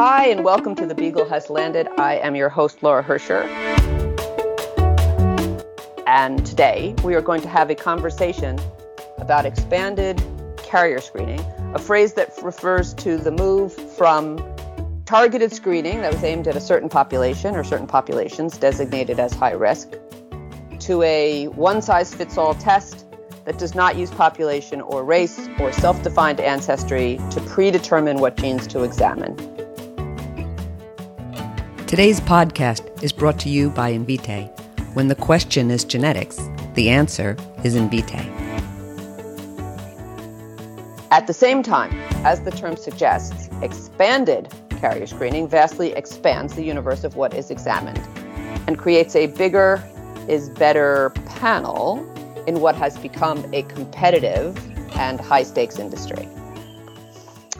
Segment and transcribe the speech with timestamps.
[0.00, 1.88] Hi, and welcome to The Beagle Has Landed.
[1.98, 3.42] I am your host, Laura Hercher.
[6.06, 8.60] And today we are going to have a conversation
[9.16, 10.22] about expanded
[10.58, 11.40] carrier screening,
[11.74, 14.38] a phrase that refers to the move from
[15.04, 19.50] targeted screening that was aimed at a certain population or certain populations designated as high
[19.50, 19.94] risk
[20.78, 23.04] to a one size fits all test
[23.46, 28.68] that does not use population or race or self defined ancestry to predetermine what genes
[28.68, 29.57] to examine.
[31.88, 34.46] Today's podcast is brought to you by Invitae.
[34.92, 36.38] When the question is genetics,
[36.74, 38.28] the answer is Invitae.
[41.10, 47.04] At the same time, as the term suggests, expanded carrier screening vastly expands the universe
[47.04, 48.06] of what is examined
[48.66, 49.82] and creates a bigger
[50.28, 52.06] is better panel
[52.46, 54.58] in what has become a competitive
[54.98, 56.28] and high stakes industry.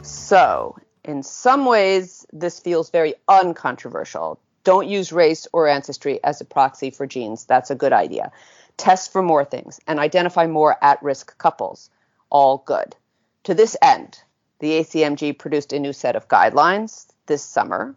[0.03, 4.39] So, in some ways, this feels very uncontroversial.
[4.63, 7.45] Don't use race or ancestry as a proxy for genes.
[7.45, 8.31] That's a good idea.
[8.77, 11.89] Test for more things and identify more at risk couples.
[12.29, 12.95] All good.
[13.43, 14.21] To this end,
[14.59, 17.95] the ACMG produced a new set of guidelines this summer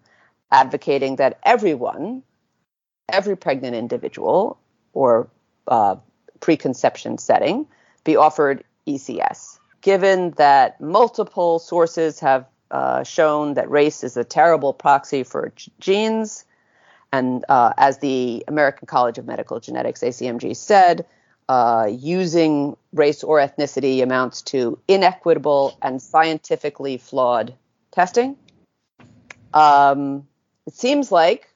[0.50, 2.22] advocating that everyone,
[3.08, 4.58] every pregnant individual
[4.92, 5.28] or
[5.66, 5.96] uh,
[6.40, 7.66] preconception setting,
[8.04, 9.58] be offered ECS.
[9.80, 15.70] Given that multiple sources have uh, shown that race is a terrible proxy for g-
[15.78, 16.44] genes,
[17.12, 21.06] and uh, as the American College of Medical Genetics, ACMG, said,
[21.48, 27.54] uh, using race or ethnicity amounts to inequitable and scientifically flawed
[27.90, 28.36] testing.
[29.52, 30.26] Um,
[30.66, 31.52] it seems like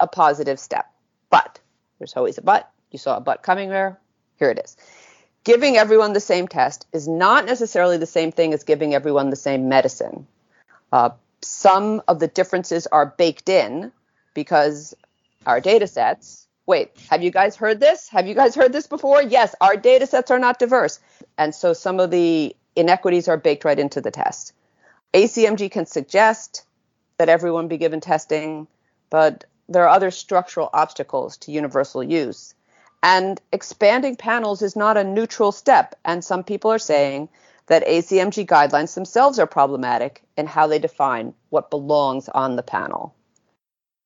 [0.00, 0.92] a positive step,
[1.30, 1.58] but
[1.98, 2.70] there's always a but.
[2.90, 3.98] You saw a but coming there.
[4.38, 4.76] Here it is.
[5.44, 9.36] Giving everyone the same test is not necessarily the same thing as giving everyone the
[9.36, 10.26] same medicine.
[10.92, 11.10] Uh,
[11.42, 13.92] some of the differences are baked in
[14.34, 14.94] because
[15.46, 16.46] our data sets.
[16.66, 18.08] Wait, have you guys heard this?
[18.08, 19.22] Have you guys heard this before?
[19.22, 21.00] Yes, our data sets are not diverse.
[21.38, 24.52] And so some of the inequities are baked right into the test.
[25.14, 26.64] ACMG can suggest
[27.16, 28.68] that everyone be given testing,
[29.10, 32.54] but there are other structural obstacles to universal use.
[33.02, 35.94] And expanding panels is not a neutral step.
[36.04, 37.28] And some people are saying
[37.68, 43.14] that ACMG guidelines themselves are problematic in how they define what belongs on the panel.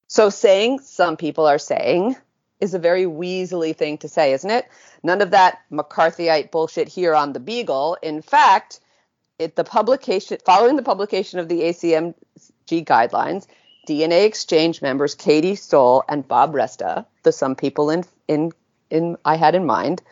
[0.08, 2.16] So saying some people are saying
[2.60, 4.66] is a very weaselly thing to say, isn't it?
[5.02, 7.96] None of that McCarthyite bullshit here on the Beagle.
[8.02, 8.80] In fact,
[9.38, 12.14] it, the publication following the publication of the ACMG
[12.70, 13.46] guidelines,
[13.88, 18.52] DNA exchange members Katie Stoll and Bob Resta, the some people in in
[18.90, 20.02] in I had in mind,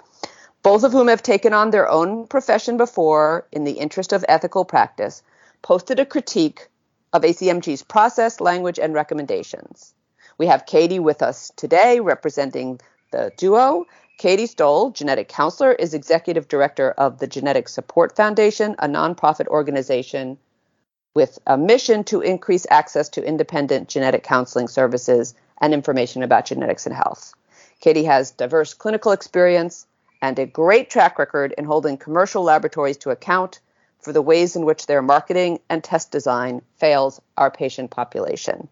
[0.62, 4.64] both of whom have taken on their own profession before in the interest of ethical
[4.64, 5.22] practice,
[5.62, 6.68] posted a critique
[7.12, 9.94] of ACMG's process, language, and recommendations.
[10.38, 13.86] We have Katie with us today representing the duo.
[14.18, 20.38] Katie Stoll, genetic counselor, is executive director of the Genetic Support Foundation, a nonprofit organization
[21.14, 26.86] with a mission to increase access to independent genetic counseling services and information about genetics
[26.86, 27.34] and health.
[27.80, 29.86] Katie has diverse clinical experience
[30.22, 33.60] and a great track record in holding commercial laboratories to account
[34.00, 38.68] for the ways in which their marketing and test design fails our patient population.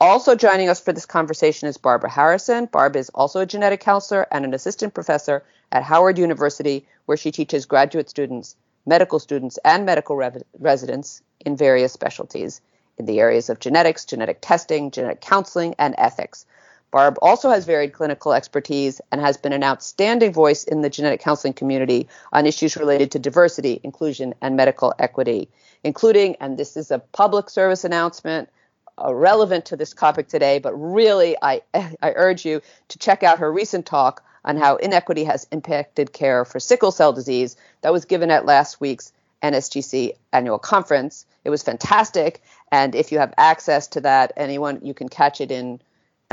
[0.00, 2.66] Also joining us for this conversation is Barbara Harrison.
[2.66, 7.30] Barb is also a genetic counselor and an assistant professor at Howard University, where she
[7.30, 8.56] teaches graduate students,
[8.86, 12.60] medical students, and medical re- residents in various specialties
[12.98, 16.46] in the areas of genetics, genetic testing, genetic counseling, and ethics.
[16.94, 21.20] Barb also has varied clinical expertise and has been an outstanding voice in the genetic
[21.20, 25.48] counseling community on issues related to diversity, inclusion, and medical equity,
[25.82, 28.48] including, and this is a public service announcement
[28.96, 33.40] uh, relevant to this topic today, but really I, I urge you to check out
[33.40, 38.04] her recent talk on how inequity has impacted care for sickle cell disease that was
[38.04, 39.12] given at last week's
[39.42, 41.26] NSGC annual conference.
[41.42, 45.50] It was fantastic, and if you have access to that, anyone you can catch it
[45.50, 45.80] in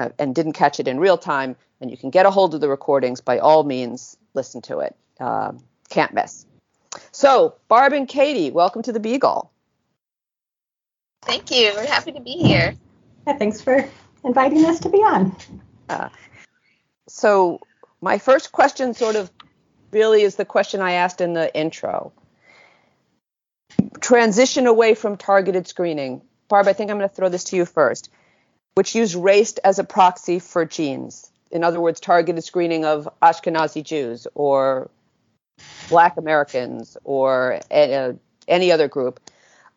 [0.02, 2.62] uh, and didn't catch it in real time, and you can get a hold of
[2.62, 4.96] the recordings, by all means, listen to it.
[5.20, 5.52] Uh,
[5.90, 6.46] can't miss.
[7.12, 9.52] So, Barb and Katie, welcome to the Beagle.
[11.22, 11.72] Thank you.
[11.76, 12.74] We're happy to be here.
[13.28, 13.88] Yeah, thanks for
[14.24, 15.36] inviting us to be on.
[15.88, 16.10] Uh,
[17.08, 17.60] so,
[18.02, 19.30] my first question sort of
[19.92, 22.12] really is the question I asked in the intro.
[24.00, 26.24] Transition away from targeted screening.
[26.48, 28.10] Barb, I think I'm going to throw this to you first
[28.76, 31.32] which use race as a proxy for genes.
[31.52, 34.90] In other words, targeted screening of Ashkenazi Jews or
[35.90, 39.20] Black Americans or any other group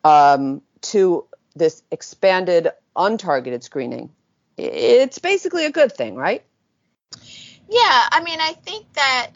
[0.03, 1.25] um, to
[1.55, 4.09] this expanded untargeted screening,
[4.57, 6.43] it's basically a good thing, right?
[7.67, 9.31] Yeah, I mean, I think that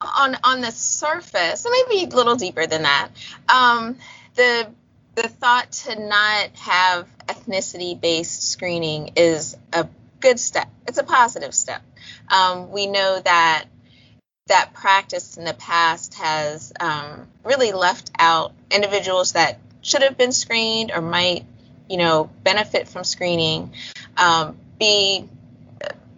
[0.00, 3.08] on on the surface, maybe a little deeper than that,
[3.48, 3.96] um,
[4.34, 4.68] the
[5.16, 9.88] the thought to not have ethnicity based screening is a
[10.20, 10.68] good step.
[10.86, 11.82] It's a positive step.
[12.28, 13.64] Um, we know that
[14.48, 20.32] that practice in the past has um, really left out individuals that should have been
[20.32, 21.44] screened or might,
[21.88, 23.72] you know, benefit from screening,
[24.18, 25.26] um, be,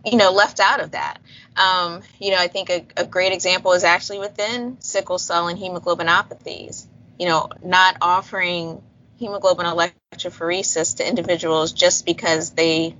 [0.04, 1.18] you know, left out of that.
[1.56, 5.58] Um, you know, I think a, a great example is actually within sickle cell and
[5.58, 6.84] hemoglobinopathies.
[7.18, 8.82] You know, not offering
[9.18, 12.94] hemoglobin electrophoresis to individuals just because they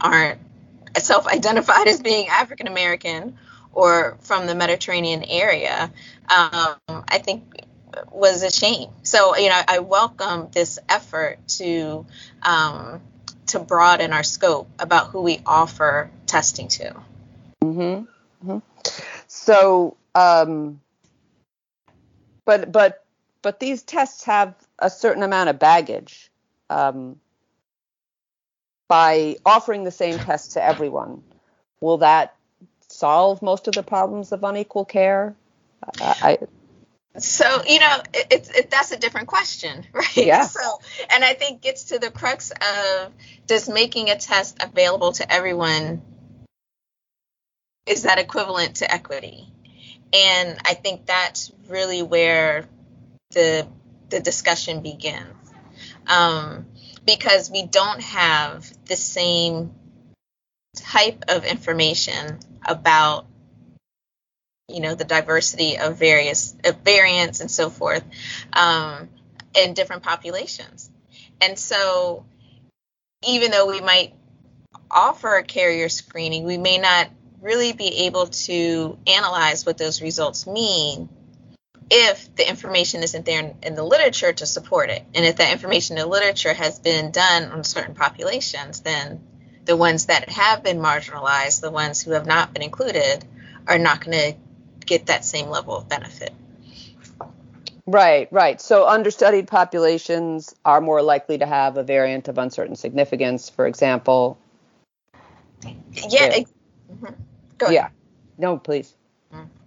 [0.00, 0.40] aren't
[0.96, 3.38] self-identified as being African American
[3.72, 5.90] or from the Mediterranean area,
[6.34, 7.64] um, I think
[8.10, 8.90] was a shame.
[9.02, 12.06] So you know, I welcome this effort to
[12.42, 13.00] um,
[13.46, 16.94] to broaden our scope about who we offer testing to.
[17.62, 18.50] Mm-hmm.
[18.50, 18.58] mm-hmm.
[19.28, 20.80] So, um,
[22.44, 23.04] but but
[23.40, 26.30] but these tests have a certain amount of baggage.
[26.68, 27.16] Um,
[28.88, 31.22] by offering the same test to everyone,
[31.80, 32.34] will that
[32.88, 35.34] solve most of the problems of unequal care?
[35.98, 36.38] I,
[37.16, 40.16] so you know, it's it, that's a different question, right?
[40.16, 40.46] Yeah.
[40.46, 40.80] So,
[41.10, 43.12] and I think gets to the crux of
[43.46, 46.02] does making a test available to everyone
[47.86, 49.48] is that equivalent to equity?
[50.12, 52.66] And I think that's really where
[53.30, 53.66] the
[54.12, 55.34] the discussion begins.
[56.06, 56.66] Um,
[57.04, 59.72] because we don't have the same
[60.76, 63.26] type of information about
[64.68, 68.04] you know the diversity of various of variants and so forth
[68.52, 69.08] um,
[69.54, 70.90] in different populations
[71.40, 72.24] and so
[73.26, 74.14] even though we might
[74.90, 77.10] offer a carrier screening we may not
[77.42, 81.08] really be able to analyze what those results mean
[81.94, 85.04] if the information isn't there in, in, the literature to support it.
[85.14, 89.20] And if that information in the literature has been done on certain populations, then
[89.66, 93.22] the ones that have been marginalized, the ones who have not been included,
[93.68, 94.34] are not going to
[94.86, 96.32] get that same level of benefit.
[97.86, 98.58] Right, right.
[98.58, 104.38] So understudied populations are more likely to have a variant of uncertain significance, for example.
[105.62, 105.74] Yeah.
[106.08, 106.38] yeah.
[106.90, 107.72] Mm-hmm.
[107.72, 107.88] Yeah.
[108.38, 108.94] No, please.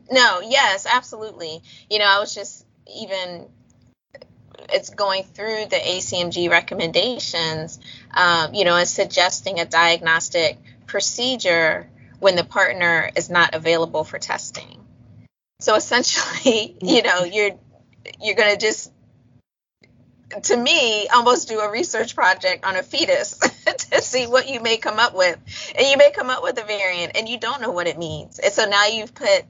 [0.09, 1.61] No, yes, absolutely.
[1.89, 3.47] You know, I was just even
[4.69, 7.79] it's going through the ACMG recommendations,
[8.11, 10.57] um, you know, and suggesting a diagnostic
[10.87, 14.83] procedure when the partner is not available for testing.
[15.59, 17.51] So essentially, you know, you're
[18.21, 18.91] you're going to just
[20.43, 23.37] to me almost do a research project on a fetus
[23.91, 25.37] to see what you may come up with
[25.77, 28.39] and you may come up with a variant and you don't know what it means
[28.39, 29.45] and so now you've put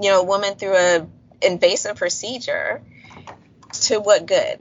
[0.00, 1.06] you know, a woman through a
[1.42, 2.82] invasive procedure
[3.72, 4.60] to what good?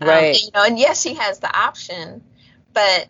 [0.00, 0.34] Um, right.
[0.34, 2.22] Um, you know, and yes, she has the option,
[2.72, 3.08] but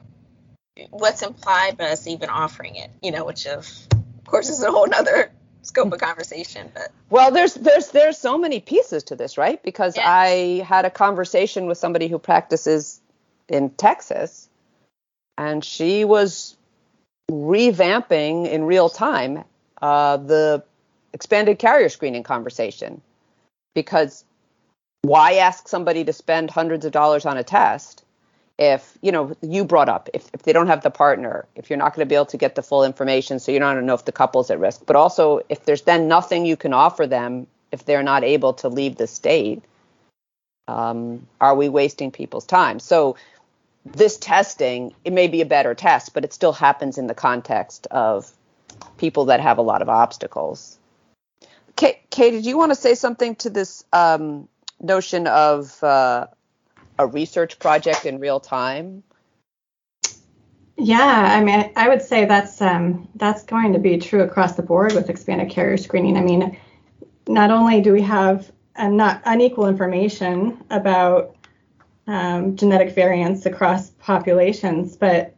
[0.91, 3.69] what's implied by us even offering it, you know, which of
[4.27, 5.31] course is a whole nother
[5.63, 9.97] scope of conversation but well there's there's there's so many pieces to this right because
[9.97, 10.09] yeah.
[10.09, 13.01] i had a conversation with somebody who practices
[13.49, 14.49] in texas
[15.37, 16.57] and she was
[17.31, 19.43] revamping in real time
[19.83, 20.63] uh, the
[21.17, 23.01] expanded carrier screening conversation.
[23.75, 24.23] Because
[25.01, 28.05] why ask somebody to spend hundreds of dollars on a test
[28.59, 31.79] if you know you brought up if, if they don't have the partner if you're
[31.79, 34.05] not going to be able to get the full information so you don't know if
[34.05, 34.83] the couple's at risk.
[34.85, 38.69] But also if there's then nothing you can offer them if they're not able to
[38.69, 39.63] leave the state
[40.69, 42.79] um, are we wasting people's time?
[42.79, 43.17] So
[43.87, 47.87] this testing it may be a better test but it still happens in the context
[47.91, 48.31] of
[48.99, 50.79] people that have a lot of obstacles
[51.77, 54.49] Kate, Kate, did you want to say something to this um,
[54.81, 56.27] notion of uh,
[56.99, 59.03] a research project in real time?
[60.79, 64.63] Yeah, I mean, I would say that's um, that's going to be true across the
[64.63, 66.17] board with expanded carrier screening.
[66.17, 66.59] I mean,
[67.27, 71.35] not only do we have not unequal information about
[72.07, 75.36] um, genetic variants across populations, but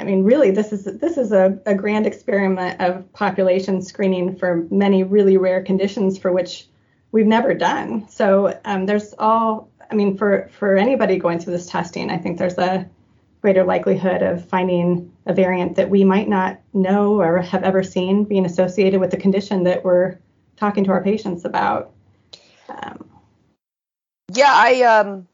[0.00, 4.66] I mean, really, this is this is a, a grand experiment of population screening for
[4.70, 6.66] many really rare conditions for which
[7.12, 8.08] we've never done.
[8.08, 12.38] So um, there's all, I mean, for for anybody going through this testing, I think
[12.38, 12.88] there's a
[13.42, 18.24] greater likelihood of finding a variant that we might not know or have ever seen
[18.24, 20.18] being associated with the condition that we're
[20.56, 21.92] talking to our patients about.
[22.70, 23.06] Um,
[24.32, 25.26] yeah, I um,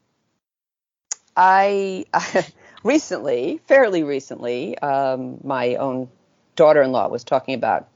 [1.37, 2.05] I,
[2.83, 6.09] recently, fairly recently, um, my own
[6.55, 7.87] daughter-in-law was talking about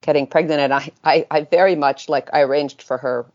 [0.00, 3.26] getting pregnant, and I, I, I very much like I arranged for her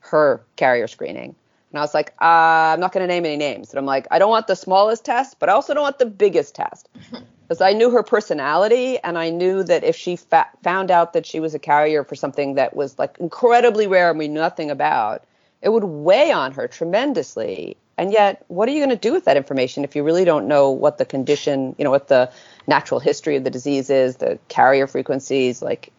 [0.00, 1.34] her carrier screening.
[1.70, 3.70] And I was like, uh, I'm not going to name any names.
[3.70, 6.06] And I'm like, I don't want the smallest test, but I also don't want the
[6.06, 6.88] biggest test.
[7.48, 11.24] Because I knew her personality and I knew that if she fa- found out that
[11.24, 14.68] she was a carrier for something that was like incredibly rare and we knew nothing
[14.68, 15.22] about,
[15.62, 17.76] it would weigh on her tremendously.
[17.98, 20.48] And yet, what are you going to do with that information if you really don't
[20.48, 22.30] know what the condition, you know, what the
[22.66, 25.92] natural history of the disease is, the carrier frequencies, like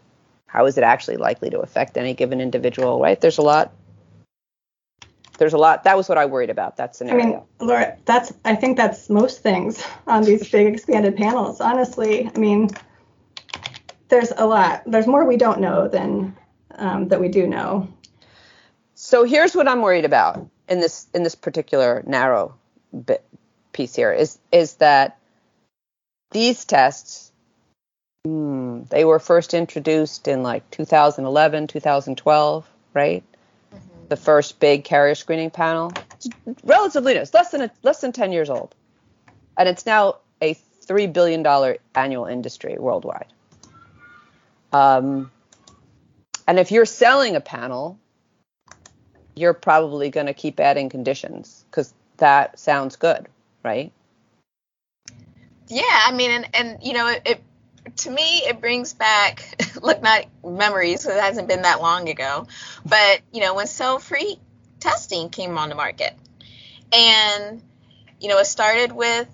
[0.46, 3.20] how is it actually likely to affect any given individual, right?
[3.20, 3.74] There's a lot
[5.38, 5.84] there's a lot.
[5.84, 6.78] That was what I worried about.
[6.78, 7.24] That scenario.
[7.24, 11.62] I mean, Laura, that's I think that's most things on these big expanded panels.
[11.62, 12.70] Honestly, I mean,
[14.10, 14.84] there's a lot.
[14.86, 16.36] There's more we don't know than
[16.72, 17.88] um, that we do know.
[18.96, 22.56] So here's what I'm worried about in this in this particular narrow
[23.06, 23.24] bit
[23.72, 25.20] piece here is is that
[26.32, 27.32] these tests
[28.26, 33.24] hmm, they were first introduced in like 2011 2012 right
[34.10, 35.92] the first big carrier screening panel.
[36.16, 36.30] It's
[36.64, 37.20] relatively new.
[37.20, 38.74] It's less than a, less than 10 years old,
[39.58, 43.28] and it's now a three billion dollar annual industry worldwide.
[44.72, 45.32] Um,
[46.48, 48.00] and if you're selling a panel,
[49.38, 53.28] you're probably going to keep adding conditions because that sounds good,
[53.64, 53.92] right?
[55.68, 57.44] Yeah, I mean, and, and you know, it, it
[57.96, 62.46] to me it brings back look not memories it hasn't been that long ago
[62.86, 64.38] but you know when cell free
[64.80, 66.14] testing came on the market
[66.92, 67.62] and
[68.20, 69.28] you know it started with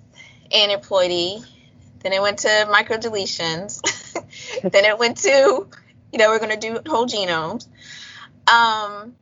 [0.52, 1.44] aneuploidy
[2.00, 3.80] then it went to microdeletions
[4.62, 5.66] then it went to
[6.12, 7.66] you know we're going to do whole genomes
[8.46, 9.16] um,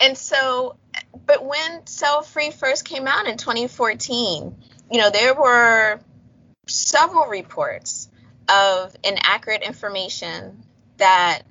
[0.00, 0.76] and so
[1.26, 4.54] but when cell free first came out in 2014
[4.90, 6.00] you know there were
[6.66, 8.08] several reports
[8.48, 10.62] of inaccurate information
[10.98, 11.42] that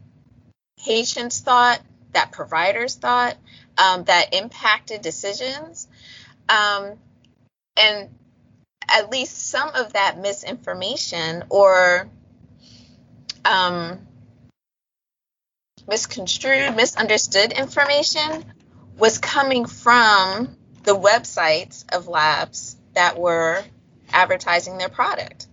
[0.78, 1.82] patients thought,
[2.14, 3.36] that providers thought,
[3.78, 5.88] um, that impacted decisions.
[6.50, 6.94] Um,
[7.76, 8.10] and
[8.90, 12.10] at least some of that misinformation or
[13.46, 14.07] um,
[15.88, 18.46] misconstrued, misunderstood information
[18.98, 23.64] was coming from the websites of labs that were
[24.12, 25.48] advertising their product.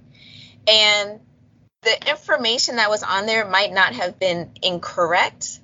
[0.67, 1.21] And
[1.83, 5.61] the information that was on there might not have been incorrect,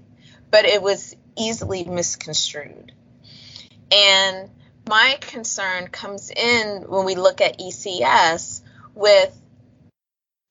[0.51, 2.93] but it was easily misconstrued.
[3.91, 4.51] And
[4.89, 8.61] my concern comes in when we look at ECS
[8.95, 9.37] with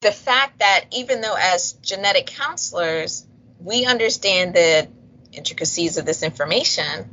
[0.02, 3.26] the fact that even though as genetic counselors,
[3.60, 4.88] we understand the
[5.32, 7.10] intricacies of this information,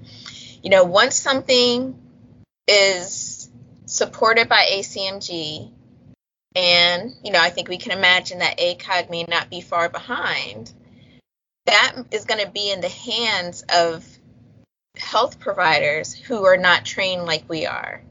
[0.62, 1.98] you know, once something
[2.66, 3.50] is
[3.86, 5.70] supported by ACMG
[6.56, 10.72] and, you know, I think we can imagine that ACOG may not be far behind.
[11.66, 14.06] That is going to be in the hands of
[14.96, 18.02] health providers who are not trained like we are.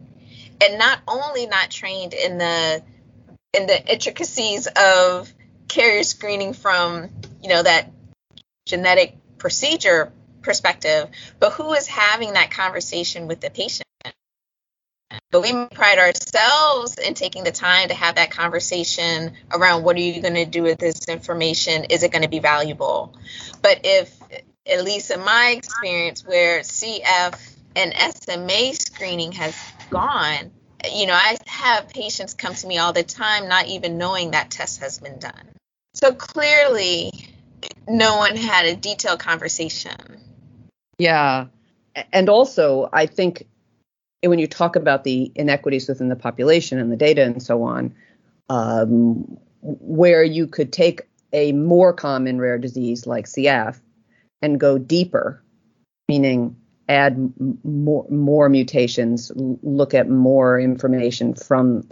[0.61, 2.83] And not only not trained in the
[3.53, 5.33] in the intricacies of
[5.67, 7.09] carrier screening from,
[7.41, 7.89] you know, that
[8.65, 13.85] genetic procedure perspective, but who is having that conversation with the patient?
[15.31, 20.01] But we pride ourselves in taking the time to have that conversation around what are
[20.01, 21.85] you going to do with this information?
[21.85, 23.15] Is it going to be valuable?
[23.61, 24.17] But if,
[24.65, 29.55] at least in my experience, where CF and SMA screening has
[29.89, 30.51] gone,
[30.91, 34.51] you know, I have patients come to me all the time not even knowing that
[34.51, 35.49] test has been done.
[35.93, 37.34] So clearly,
[37.87, 39.95] no one had a detailed conversation.
[40.97, 41.47] Yeah.
[42.11, 43.47] And also, I think
[44.23, 47.93] when you talk about the inequities within the population and the data and so on,
[48.49, 53.79] um, where you could take a more common rare disease like CF
[54.41, 55.43] and go deeper,
[56.07, 56.55] meaning
[56.87, 61.87] add m- more more mutations, look at more information from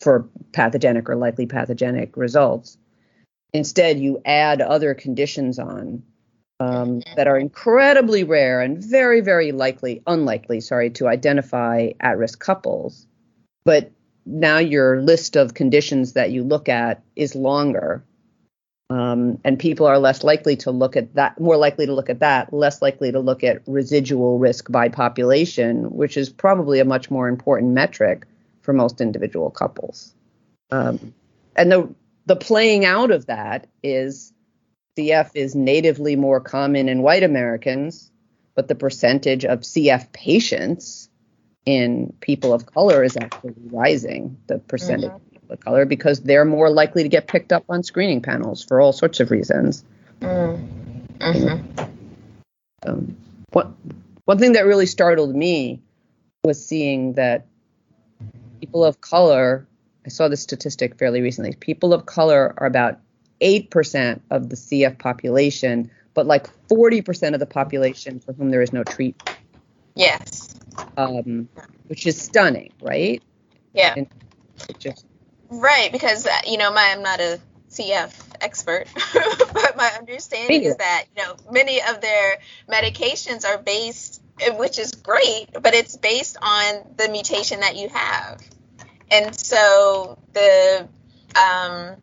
[0.00, 2.76] for pathogenic or likely pathogenic results.
[3.54, 6.02] Instead, you add other conditions on
[6.58, 12.40] um, that are incredibly rare and very, very likely, unlikely, sorry, to identify at risk
[12.40, 13.06] couples.
[13.64, 13.92] But
[14.26, 18.04] now your list of conditions that you look at is longer.
[18.90, 22.20] Um, and people are less likely to look at that, more likely to look at
[22.20, 27.08] that, less likely to look at residual risk by population, which is probably a much
[27.10, 28.26] more important metric
[28.62, 30.12] for most individual couples.
[30.70, 31.14] Um,
[31.56, 31.94] and the
[32.26, 34.32] the playing out of that is
[34.96, 38.10] CF is natively more common in white Americans,
[38.54, 41.08] but the percentage of CF patients
[41.66, 45.16] in people of color is actually rising, the percentage mm-hmm.
[45.16, 48.62] of people of color, because they're more likely to get picked up on screening panels
[48.64, 49.84] for all sorts of reasons.
[50.20, 51.84] Mm-hmm.
[52.86, 53.16] Um,
[53.52, 53.70] what,
[54.26, 55.80] one thing that really startled me
[56.44, 57.46] was seeing that
[58.60, 59.66] people of color,
[60.06, 62.98] I saw this statistic fairly recently, people of color are about
[63.40, 68.72] 8% of the CF population, but like 40% of the population for whom there is
[68.72, 69.36] no treatment.
[69.94, 70.54] Yes
[70.96, 71.48] um,
[71.86, 73.22] which is stunning, right?
[73.72, 73.94] Yeah.
[74.78, 75.06] Just...
[75.50, 78.86] Right, because uh, you know, my, I'm not a CF expert,
[79.52, 84.22] but my understanding is that you know many of their medications are based,
[84.56, 88.40] which is great, but it's based on the mutation that you have,
[89.10, 90.88] and so the
[91.36, 91.96] um,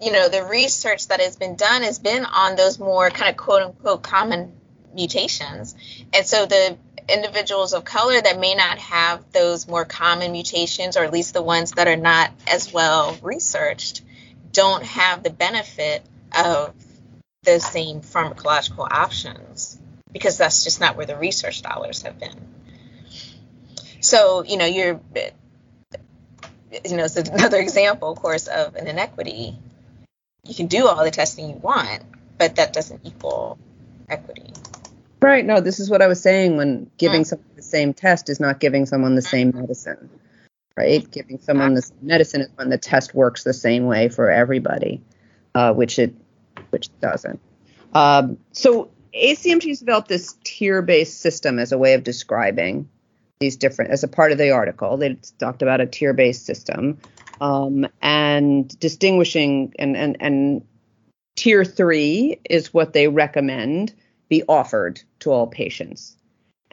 [0.00, 3.36] you know the research that has been done has been on those more kind of
[3.36, 4.52] quote unquote common
[4.94, 5.74] mutations,
[6.12, 6.76] and so the
[7.08, 11.42] individuals of color that may not have those more common mutations, or at least the
[11.42, 14.02] ones that are not as well researched,
[14.52, 16.02] don't have the benefit
[16.36, 16.74] of
[17.42, 19.78] the same pharmacological options
[20.12, 22.48] because that's just not where the research dollars have been.
[24.00, 25.00] So, you know, you're,
[26.84, 29.58] you know, it's another example, of course, of an inequity.
[30.44, 32.02] You can do all the testing you want,
[32.38, 33.58] but that doesn't equal
[34.08, 34.52] equity.
[35.20, 35.44] Right.
[35.44, 37.26] No, this is what I was saying when giving mm.
[37.26, 40.08] someone the same test is not giving someone the same medicine.
[40.76, 41.08] Right?
[41.10, 45.02] Giving someone the same medicine is when the test works the same way for everybody,
[45.54, 46.14] uh, which it
[46.70, 47.40] which it doesn't.
[47.92, 52.88] Um, so ACMG's developed this tier-based system as a way of describing
[53.40, 54.98] these different as a part of the article.
[54.98, 56.98] They talked about a tier-based system
[57.40, 60.62] um, and distinguishing and and and
[61.36, 63.94] tier three is what they recommend
[64.28, 66.16] be offered to all patients.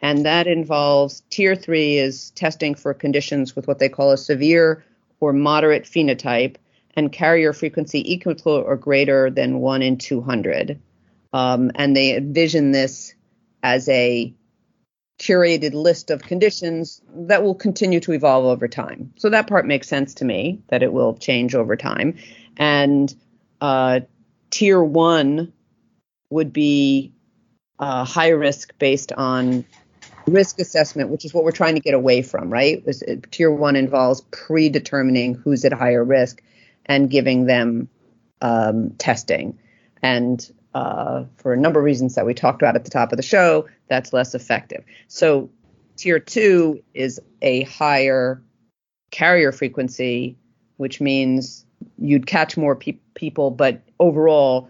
[0.00, 4.84] And that involves tier three is testing for conditions with what they call a severe
[5.20, 6.56] or moderate phenotype
[6.94, 10.78] and carrier frequency equal to or greater than 1 in 200.
[11.32, 13.14] Um, and they envision this
[13.62, 14.32] as a
[15.18, 19.12] curated list of conditions that will continue to evolve over time.
[19.16, 22.16] So that part makes sense to me that it will change over time.
[22.56, 23.12] And
[23.60, 24.00] uh,
[24.50, 25.52] tier one
[26.30, 27.12] would be
[27.78, 29.64] uh, high risk based on
[30.26, 32.84] risk assessment, which is what we're trying to get away from, right?
[33.30, 36.42] Tier one involves predetermining who's at higher risk
[36.86, 37.88] and giving them
[38.40, 39.58] um, testing.
[40.02, 43.16] And uh, for a number of reasons that we talked about at the top of
[43.16, 44.84] the show, that's less effective.
[45.08, 45.50] So
[45.96, 48.42] tier two is a higher
[49.10, 50.36] carrier frequency,
[50.76, 51.64] which means
[51.98, 54.68] you'd catch more pe- people, but overall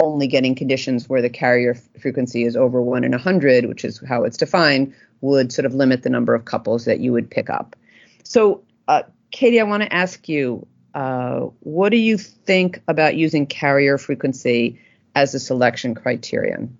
[0.00, 4.02] only getting conditions where the carrier frequency is over one in a hundred, which is
[4.06, 7.48] how it's defined, would sort of limit the number of couples that you would pick
[7.48, 7.76] up.
[8.24, 13.46] So, uh, Katie, I want to ask you, uh, what do you think about using
[13.46, 14.78] carrier frequency
[15.14, 16.76] as a selection criterion?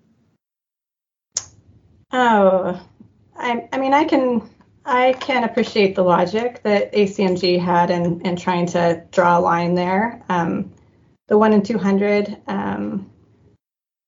[2.16, 2.80] Oh,
[3.36, 4.48] I, I mean, I can
[4.84, 9.74] I can appreciate the logic that ACMG had in, in trying to draw a line
[9.74, 10.22] there.
[10.28, 10.72] Um,
[11.26, 12.36] the one in 200.
[12.46, 13.10] Um,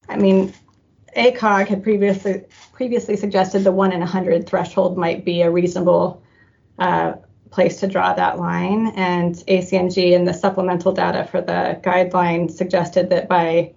[0.08, 0.54] I mean,
[1.16, 6.22] ACOG had previously previously suggested the one in 100 threshold might be a reasonable
[6.78, 7.14] uh,
[7.50, 13.10] place to draw that line, and ACMG and the supplemental data for the guideline suggested
[13.10, 13.74] that by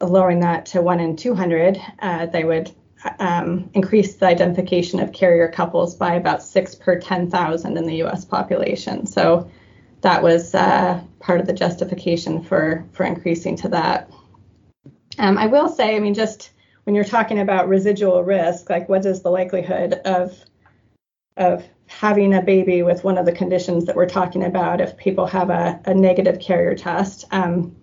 [0.00, 2.72] lowering that to one in 200, uh, they would
[3.18, 8.24] um, increase the identification of carrier couples by about six per 10,000 in the U.S.
[8.24, 9.06] population.
[9.06, 9.50] So
[10.00, 14.10] that was uh, part of the justification for for increasing to that.
[15.18, 16.50] Um, I will say, I mean, just
[16.84, 20.38] when you're talking about residual risk, like what is the likelihood of
[21.36, 25.26] of having a baby with one of the conditions that we're talking about if people
[25.26, 27.24] have a, a negative carrier test?
[27.30, 27.74] Um,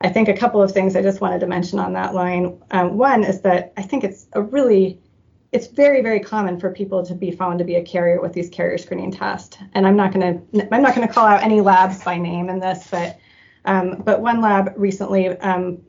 [0.00, 2.60] I think a couple of things I just wanted to mention on that line.
[2.70, 5.00] Um, one is that I think it's a really
[5.50, 8.50] it's very very common for people to be found to be a carrier with these
[8.50, 9.58] carrier screening tests.
[9.74, 12.48] And i'm not going to i'm not going to call out any labs by name
[12.48, 13.18] in this but
[13.64, 15.82] um, but one lab recently um,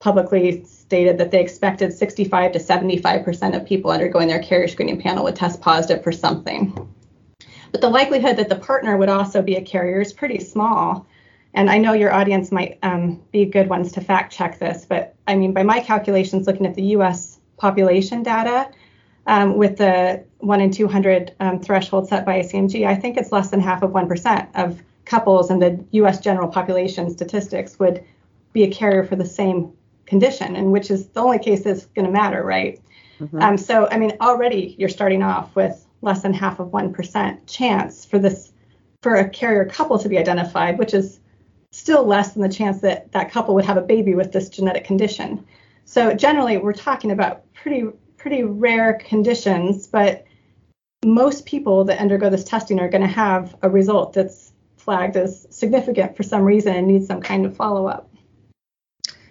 [0.00, 5.00] publicly stated that they expected 65 to 75 percent of people undergoing their carrier screening
[5.00, 6.92] panel would test positive for something.
[7.70, 11.06] But the likelihood that the partner would also be a carrier is pretty small
[11.54, 15.14] and I know your audience might um, be good ones to fact check this, but
[15.26, 18.70] I mean, by my calculations, looking at the US population data
[19.26, 23.50] um, with the 1 in 200 um, threshold set by ACMG, I think it's less
[23.50, 28.04] than half of 1% of couples in the US general population statistics would
[28.52, 29.72] be a carrier for the same
[30.06, 32.80] condition, and which is the only case that's going to matter, right?
[33.20, 33.40] Mm-hmm.
[33.40, 38.04] Um, so, I mean, already you're starting off with less than half of 1% chance
[38.04, 38.52] for this
[39.02, 41.20] for a carrier couple to be identified, which is
[41.72, 44.84] still less than the chance that that couple would have a baby with this genetic
[44.84, 45.44] condition.
[45.84, 50.24] So generally, we're talking about pretty pretty rare conditions, but
[51.04, 55.46] most people that undergo this testing are going to have a result that's flagged as
[55.50, 58.08] significant for some reason and needs some kind of follow up.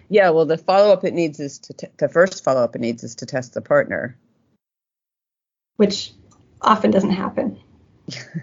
[0.08, 2.80] Yeah, well, the follow up it needs is to t- the first follow up it
[2.80, 4.18] needs is to test the partner,
[5.76, 6.12] which
[6.60, 7.58] often doesn't happen.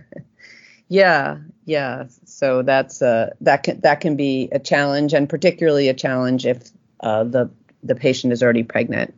[0.88, 2.06] yeah, yeah.
[2.40, 6.70] So that's uh that can that can be a challenge, and particularly a challenge if
[7.02, 7.50] uh, the
[7.84, 9.14] the patient is already pregnant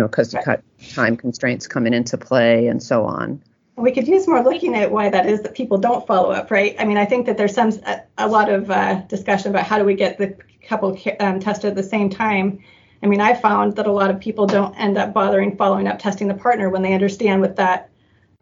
[0.00, 0.60] know, because right.
[0.92, 3.42] time constraints coming into play and so on.
[3.76, 6.74] We could use more looking at why that is that people don't follow up, right?
[6.78, 9.78] I mean, I think that there's some a, a lot of uh, discussion about how
[9.78, 10.36] do we get the
[10.66, 12.62] couple um, tested at the same time.
[13.02, 15.98] I mean, I found that a lot of people don't end up bothering following up
[15.98, 17.89] testing the partner when they understand what that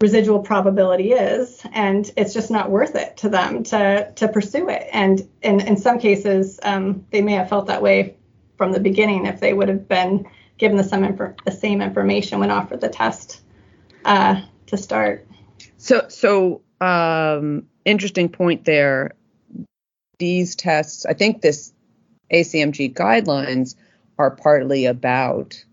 [0.01, 4.89] residual probability is, and it's just not worth it to them to to pursue it.
[4.93, 8.17] And in in some cases, um, they may have felt that way
[8.57, 10.27] from the beginning if they would have been
[10.59, 13.41] given the, some infor- the same information when offered the test
[14.05, 15.27] uh, to start.
[15.79, 19.13] So, so um, interesting point there.
[20.19, 21.73] These tests, I think this
[22.33, 23.77] ACMG guidelines
[24.19, 25.65] are partly about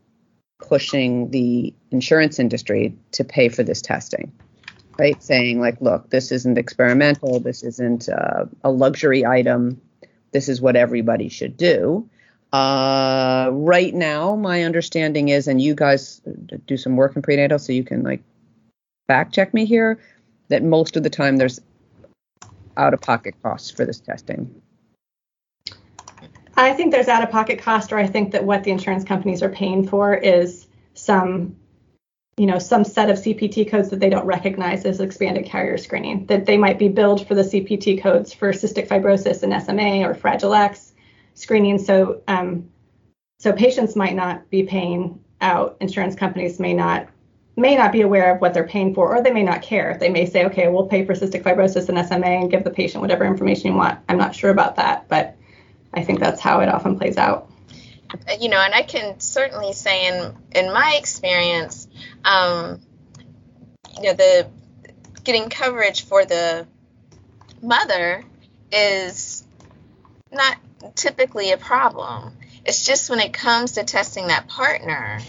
[0.67, 4.31] pushing the insurance industry to pay for this testing,
[4.97, 5.21] right?
[5.21, 9.79] Saying like, look, this isn't experimental, this isn't uh, a luxury item,
[10.31, 12.09] this is what everybody should do.
[12.51, 16.21] Uh, right now, my understanding is, and you guys
[16.65, 18.23] do some work in prenatal, so you can like
[19.07, 19.99] fact check me here,
[20.47, 21.59] that most of the time there's
[22.77, 24.61] out of pocket costs for this testing.
[26.57, 29.43] I think there's out of pocket cost, or I think that what the insurance companies
[29.43, 31.55] are paying for is some,
[32.37, 36.25] you know, some set of CPT codes that they don't recognize as expanded carrier screening.
[36.27, 40.13] That they might be billed for the CPT codes for cystic fibrosis and SMA or
[40.13, 40.93] Fragile X,
[41.33, 41.77] screening.
[41.77, 42.69] So um,
[43.39, 45.77] so patients might not be paying out.
[45.81, 47.07] Insurance companies may not
[47.57, 49.97] may not be aware of what they're paying for, or they may not care.
[49.97, 53.01] They may say, okay, we'll pay for cystic fibrosis and SMA and give the patient
[53.01, 53.99] whatever information you want.
[54.09, 55.34] I'm not sure about that, but
[55.95, 57.49] I think that's how it often plays out.
[58.39, 61.87] You know, and I can certainly say in in my experience,
[62.23, 62.81] um,
[63.97, 64.47] you know, the
[65.23, 66.67] getting coverage for the
[67.61, 68.23] mother
[68.71, 69.45] is
[70.31, 70.57] not
[70.95, 72.37] typically a problem.
[72.65, 75.19] It's just when it comes to testing that partner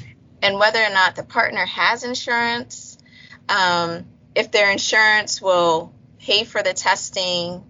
[0.42, 2.98] and whether or not the partner has insurance,
[3.48, 7.62] um, if their insurance will pay for the testing,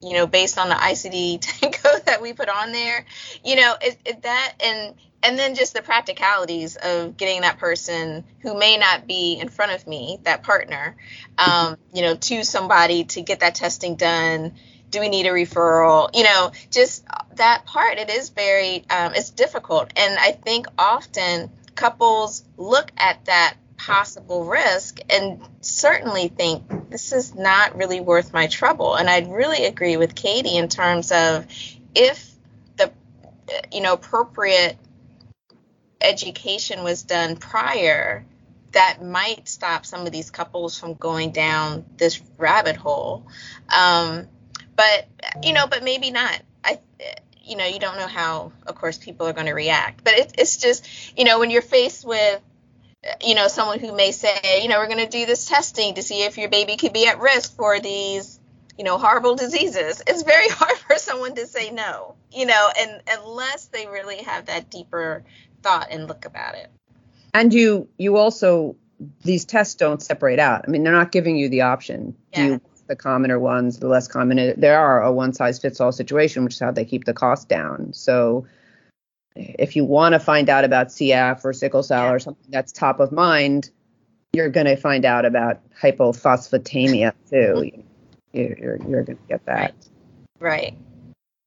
[0.00, 3.04] you know, based on the ICD 10 code that we put on there,
[3.44, 8.24] you know, it, it, that and and then just the practicalities of getting that person
[8.40, 10.96] who may not be in front of me, that partner,
[11.38, 14.54] um, you know, to somebody to get that testing done.
[14.90, 16.08] Do we need a referral?
[16.14, 19.92] You know just that part it is very um, it's difficult.
[19.96, 27.34] And i think often couples look at that possible risk and certainly think this is
[27.34, 31.46] not really worth my trouble and i'd really agree with katie in terms of
[31.94, 32.30] if
[32.76, 32.90] the
[33.72, 34.76] you know appropriate
[36.00, 38.24] education was done prior
[38.72, 43.26] that might stop some of these couples from going down this rabbit hole
[43.68, 44.26] um,
[44.78, 45.08] but
[45.42, 46.40] you know, but maybe not.
[46.64, 46.78] I
[47.44, 50.04] you know, you don't know how, of course, people are going to react.
[50.04, 50.86] But it, it's just,
[51.18, 52.40] you know, when you're faced with,
[53.22, 56.02] you know, someone who may say, you know, we're going to do this testing to
[56.02, 58.40] see if your baby could be at risk for these,
[58.76, 60.02] you know, horrible diseases.
[60.06, 64.46] It's very hard for someone to say no, you know, and unless they really have
[64.46, 65.24] that deeper
[65.62, 66.70] thought and look about it.
[67.34, 68.76] And you, you also,
[69.22, 70.64] these tests don't separate out.
[70.66, 72.16] I mean, they're not giving you the option.
[72.32, 72.44] Yeah.
[72.44, 74.54] You the commoner ones, the less common.
[74.58, 77.48] There are a one size fits all situation, which is how they keep the cost
[77.48, 77.92] down.
[77.92, 78.46] So
[79.38, 83.00] if you want to find out about CF or sickle cell or something that's top
[83.00, 83.70] of mind,
[84.32, 87.84] you're going to find out about hypophosphatemia too.
[88.32, 89.74] You're, you're, going to get that.
[90.38, 90.74] Right.
[90.74, 90.78] right.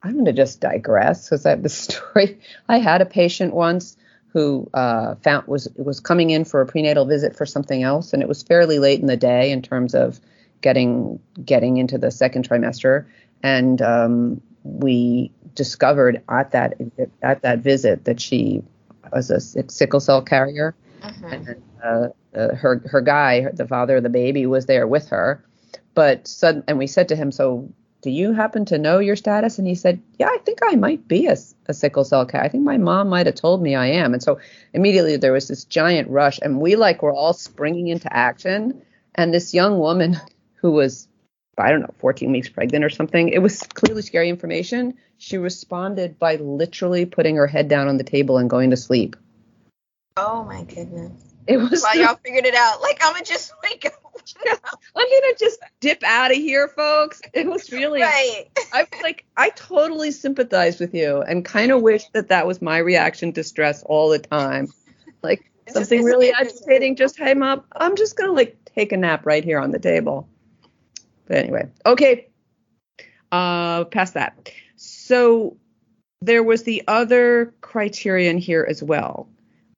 [0.02, 2.40] I'm going to just digress because I have the story.
[2.68, 3.98] I had a patient once
[4.34, 8.24] who uh, found was was coming in for a prenatal visit for something else, and
[8.24, 10.20] it was fairly late in the day in terms of
[10.62, 13.06] getting getting into the second trimester,
[13.44, 16.76] and um, we discovered at that
[17.22, 18.64] at that visit that she
[19.12, 21.26] was a sickle cell carrier, mm-hmm.
[21.26, 25.44] and uh, uh, her her guy, the father of the baby, was there with her.
[25.94, 27.70] But sudden, and we said to him, "So,
[28.02, 31.08] do you happen to know your status?" And he said, "Yeah, I think I might
[31.08, 31.36] be a,
[31.68, 32.46] a sickle cell carrier.
[32.46, 34.40] I think my mom might have told me I am." And so
[34.74, 38.82] immediately there was this giant rush, and we like were all springing into action
[39.16, 40.18] And this young woman
[40.56, 41.08] who was,
[41.62, 44.98] I don't know, 14 weeks pregnant or something, it was clearly scary information.
[45.18, 49.16] She responded by literally putting her head down on the table and going to sleep.
[50.18, 51.12] Oh my goodness.
[51.48, 52.82] It was Well, the- y'all figured it out.
[52.82, 53.94] Like, I'm going to just wake up.
[54.96, 57.22] I'm gonna just dip out of here, folks.
[57.34, 58.46] It was really right.
[58.72, 62.62] I was like, I totally sympathize with you and kind of wish that that was
[62.62, 64.68] my reaction to stress all the time.
[65.24, 67.66] Like It's something just- really agitating just came up.
[67.76, 70.28] I'm just going to like take a nap right here on the table.
[71.32, 72.28] But anyway, okay.
[73.32, 74.52] Uh, past that.
[74.76, 75.56] So
[76.22, 79.30] there was the other criterion here as well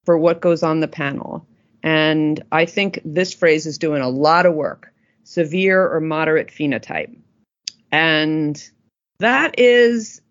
[0.04, 1.46] for what goes on the panel.
[1.84, 4.92] And I think this phrase is doing a lot of work
[5.26, 7.16] severe or moderate phenotype.
[7.92, 8.60] And
[9.20, 10.22] that is,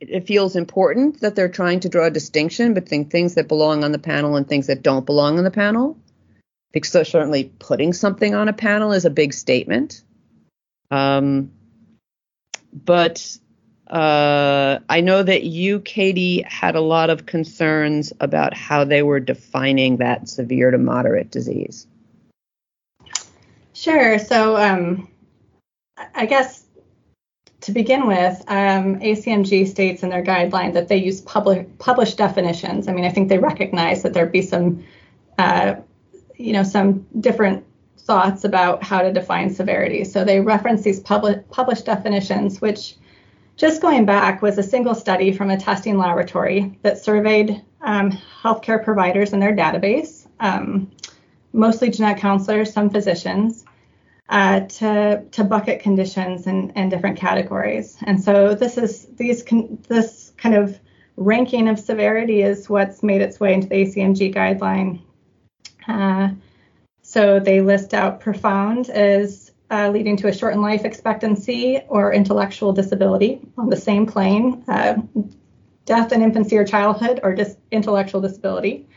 [0.00, 3.92] it feels important that they're trying to draw a distinction between things that belong on
[3.92, 5.98] the panel and things that don't belong on the panel.
[6.72, 10.02] Because certainly putting something on a panel is a big statement.
[10.90, 11.52] Um,
[12.72, 13.38] but
[13.88, 19.20] uh, I know that you, Katie, had a lot of concerns about how they were
[19.20, 21.86] defining that severe to moderate disease.
[23.72, 24.18] Sure.
[24.18, 25.08] So, um,
[26.14, 26.64] I guess
[27.60, 32.88] to begin with, um, ACMG states in their guideline that they use public, published definitions.
[32.88, 34.84] I mean, I think they recognize that there'd be some,
[35.38, 35.76] uh,
[36.36, 37.64] you know, some different
[37.98, 40.04] thoughts about how to define severity.
[40.04, 42.96] So they reference these public, published definitions, which
[43.56, 48.10] just going back was a single study from a testing laboratory that surveyed um,
[48.42, 50.90] healthcare providers in their database, um,
[51.52, 53.64] mostly genetic counselors, some physicians,
[54.28, 57.96] uh, to to bucket conditions and and different categories.
[58.02, 60.78] And so this is these con- this kind of
[61.16, 65.00] ranking of severity is what's made its way into the ACMG guideline.
[65.88, 66.30] Uh,
[67.06, 72.72] so they list out profound as uh, leading to a shortened life expectancy or intellectual
[72.72, 74.96] disability on the same plane, uh,
[75.84, 78.88] death in infancy or childhood or dis- intellectual disability.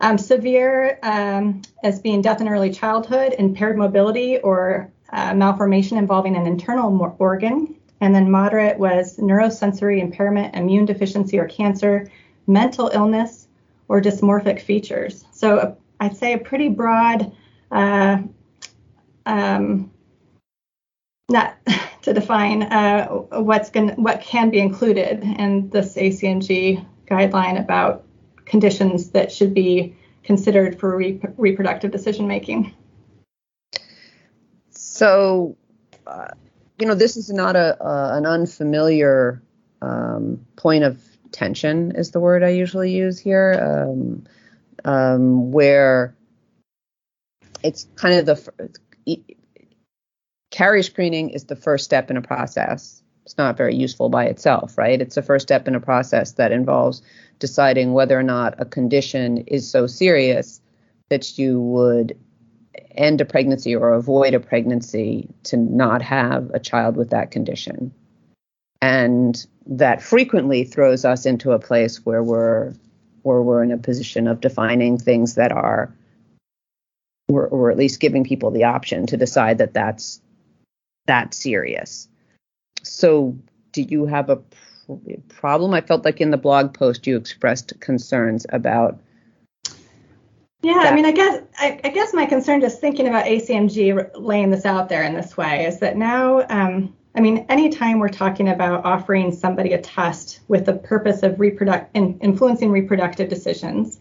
[0.00, 6.34] Um, severe um, as being death in early childhood, impaired mobility or uh, malformation involving
[6.34, 7.76] an internal mo- organ.
[8.00, 12.10] And then moderate was neurosensory impairment, immune deficiency or cancer,
[12.48, 13.46] mental illness,
[13.86, 15.24] or dysmorphic features.
[15.30, 17.32] So uh, I'd say a pretty broad
[17.74, 18.18] uh,
[19.26, 19.90] um,
[21.28, 21.56] not
[22.02, 28.04] to define uh, what's going what can be included in this ACMG guideline about
[28.44, 32.72] conditions that should be considered for re- reproductive decision making.
[34.70, 35.56] So,
[36.06, 36.28] uh,
[36.78, 39.42] you know, this is not a an unfamiliar
[39.82, 44.24] um, point of tension, is the word I usually use here, um,
[44.84, 46.14] um, where
[47.64, 49.20] it's kind of the
[50.50, 53.02] carrier screening is the first step in a process.
[53.24, 55.00] It's not very useful by itself, right?
[55.00, 57.02] It's the first step in a process that involves
[57.38, 60.60] deciding whether or not a condition is so serious
[61.08, 62.18] that you would
[62.90, 67.92] end a pregnancy or avoid a pregnancy to not have a child with that condition.
[68.82, 72.74] And that frequently throws us into a place where we're
[73.22, 75.94] where we're in a position of defining things that are
[77.28, 80.20] or, or at least giving people the option to decide that that's
[81.06, 82.08] that serious.
[82.82, 83.36] So,
[83.72, 84.92] do you have a pr-
[85.28, 85.74] problem?
[85.74, 89.00] I felt like in the blog post you expressed concerns about.
[90.62, 90.92] Yeah, that.
[90.92, 94.64] I mean, I guess I, I guess my concern just thinking about ACMG laying this
[94.64, 98.84] out there in this way is that now, um, I mean, anytime we're talking about
[98.84, 104.00] offering somebody a test with the purpose of reproduct in, influencing reproductive decisions,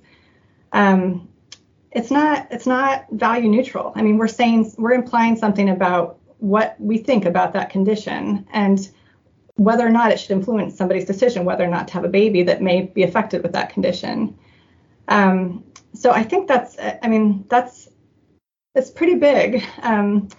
[0.72, 1.28] um,
[1.94, 3.94] it's not it's not value neutral.
[3.96, 8.90] I mean, we're saying we're implying something about what we think about that condition and
[9.56, 12.44] whether or not it should influence somebody's decision whether or not to have a baby
[12.44, 14.38] that may be affected with that condition.
[15.08, 17.90] Um, so I think that's I mean that's
[18.76, 20.30] it's pretty big um,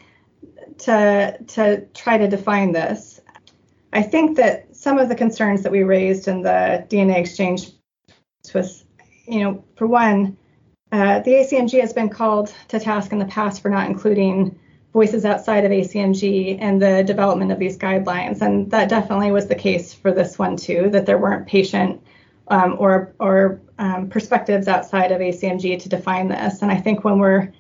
[0.79, 3.21] to to try to define this.
[3.93, 7.71] I think that some of the concerns that we raised in the DNA exchange
[8.53, 8.85] was,
[9.29, 10.37] you know, for one,
[10.95, 14.57] uh, the ACMG has been called to task in the past for not including
[14.93, 19.57] voices outside of ACMG and the development of these guidelines, and that definitely was the
[19.57, 20.89] case for this one too.
[20.91, 22.01] That there weren't patient
[22.47, 26.63] um, or or um, perspectives outside of ACMG to define this.
[26.63, 27.53] And I think when we're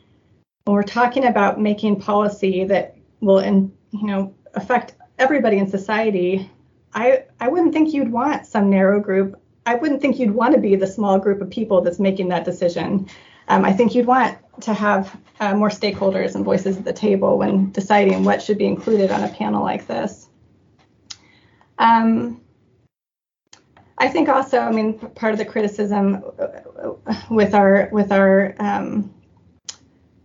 [0.62, 6.48] when we're talking about making policy that will, in, you know, affect everybody in society,
[6.94, 9.40] I I wouldn't think you'd want some narrow group.
[9.66, 12.44] I wouldn't think you'd want to be the small group of people that's making that
[12.44, 13.08] decision.
[13.48, 17.38] um, I think you'd want to have uh, more stakeholders and voices at the table
[17.38, 20.28] when deciding what should be included on a panel like this.
[21.78, 22.40] Um,
[23.98, 26.22] I think also, I mean, part of the criticism
[27.30, 29.14] with our with our um,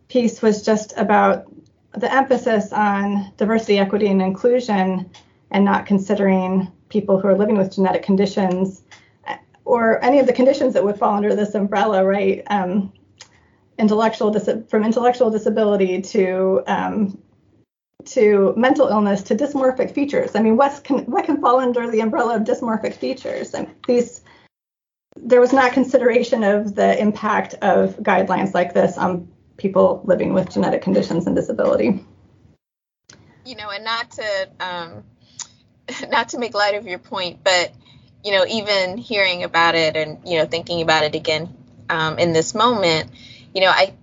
[0.08, 1.46] piece was just about
[1.94, 5.10] the emphasis on diversity, equity, and inclusion,
[5.52, 8.84] and not considering people who are living with genetic conditions
[9.70, 12.42] or any of the conditions that would fall under this umbrella, right?
[12.48, 12.92] Um,
[13.78, 17.22] intellectual dis- from intellectual disability to um,
[18.06, 20.36] to mental illness to dysmorphic features.
[20.36, 23.54] I mean, what's can, what can fall under the umbrella of dysmorphic features?
[23.54, 24.22] And these
[25.16, 29.28] there was not consideration of the impact of guidelines like this on
[29.58, 32.04] people living with genetic conditions and disability.
[33.46, 35.04] You know, and not to um,
[36.10, 37.72] not to make light of your point, but
[38.24, 41.56] you know, even hearing about it and you know thinking about it again
[41.90, 43.12] um, in this moment,
[43.54, 43.94] you know, I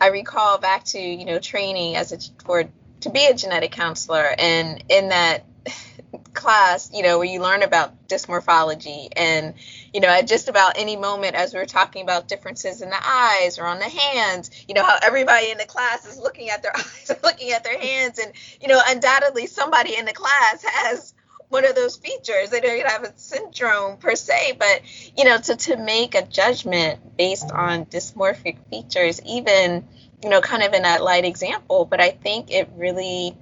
[0.00, 2.64] I recall back to you know training as a for
[3.00, 5.44] to be a genetic counselor, and in that
[6.34, 9.54] class, you know, where you learn about dysmorphology and,
[9.92, 12.98] you know, at just about any moment as we are talking about differences in the
[13.02, 16.62] eyes or on the hands, you know, how everybody in the class is looking at
[16.62, 21.14] their eyes, looking at their hands, and, you know, undoubtedly somebody in the class has
[21.50, 22.50] one of those features.
[22.50, 24.80] They don't have a syndrome per se, but
[25.16, 29.86] you know, to to make a judgment based on dysmorphic features, even
[30.22, 33.36] you know, kind of in that light example, but I think it really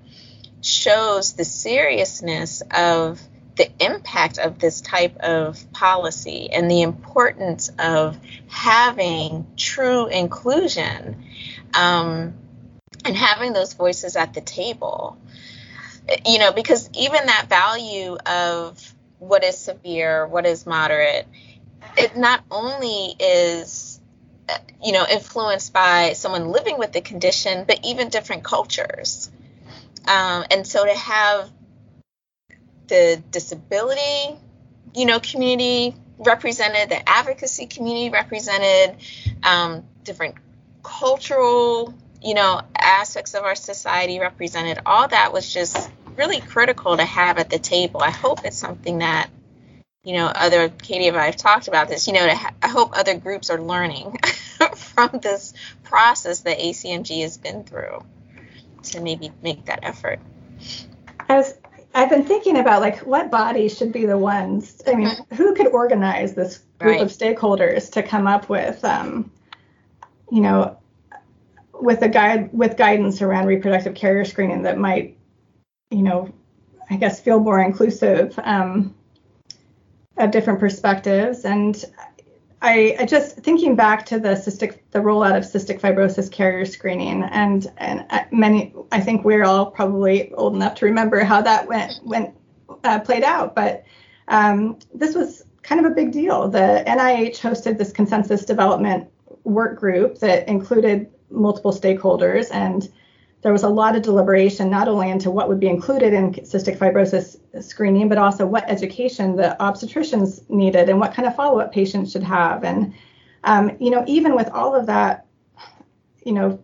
[0.60, 3.20] shows the seriousness of
[3.56, 8.16] the impact of this type of policy and the importance of
[8.48, 11.24] having true inclusion
[11.74, 12.34] um,
[13.04, 15.18] and having those voices at the table
[16.26, 21.26] you know, because even that value of what is severe, what is moderate,
[21.96, 24.00] it not only is,
[24.82, 29.30] you know, influenced by someone living with the condition, but even different cultures.
[30.06, 31.50] Um, and so to have
[32.86, 34.38] the disability,
[34.94, 38.96] you know, community represented, the advocacy community represented,
[39.42, 40.36] um, different
[40.82, 47.04] cultural, you know, aspects of our society represented, all that was just really critical to
[47.04, 48.02] have at the table.
[48.02, 49.30] I hope it's something that
[50.04, 52.06] you know other Katie and I have talked about this.
[52.06, 54.18] You know, ha- I hope other groups are learning
[54.76, 55.54] from this
[55.84, 58.04] process that ACMG has been through
[58.84, 60.20] to maybe make that effort.
[61.28, 61.56] As
[61.94, 64.82] I've been thinking about like what bodies should be the ones.
[64.86, 65.34] I mean, mm-hmm.
[65.34, 67.02] who could organize this group right.
[67.02, 69.30] of stakeholders to come up with, um,
[70.30, 70.78] you know,
[71.72, 75.17] with a guide with guidance around reproductive carrier screening that might
[75.90, 76.32] you know,
[76.90, 78.94] I guess feel more inclusive um,
[80.16, 81.44] of different perspectives.
[81.44, 81.84] And
[82.60, 87.22] I, I, just thinking back to the cystic, the rollout of cystic fibrosis carrier screening,
[87.22, 91.92] and and many, I think we're all probably old enough to remember how that went
[92.04, 92.34] went
[92.82, 93.54] uh, played out.
[93.54, 93.84] But
[94.26, 96.48] um, this was kind of a big deal.
[96.48, 99.08] The NIH hosted this consensus development
[99.44, 102.88] work group that included multiple stakeholders and
[103.42, 106.76] there was a lot of deliberation not only into what would be included in cystic
[106.76, 112.12] fibrosis screening, but also what education the obstetricians needed and what kind of follow-up patients
[112.12, 112.64] should have.
[112.64, 112.94] And
[113.44, 115.26] um, you know, even with all of that,
[116.24, 116.60] you know,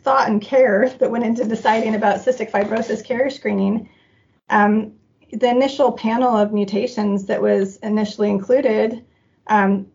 [0.00, 3.88] thought and care that went into deciding about cystic fibrosis carrier screening,
[4.50, 4.92] um,
[5.32, 9.04] the initial panel of mutations that was initially included
[9.46, 9.86] um,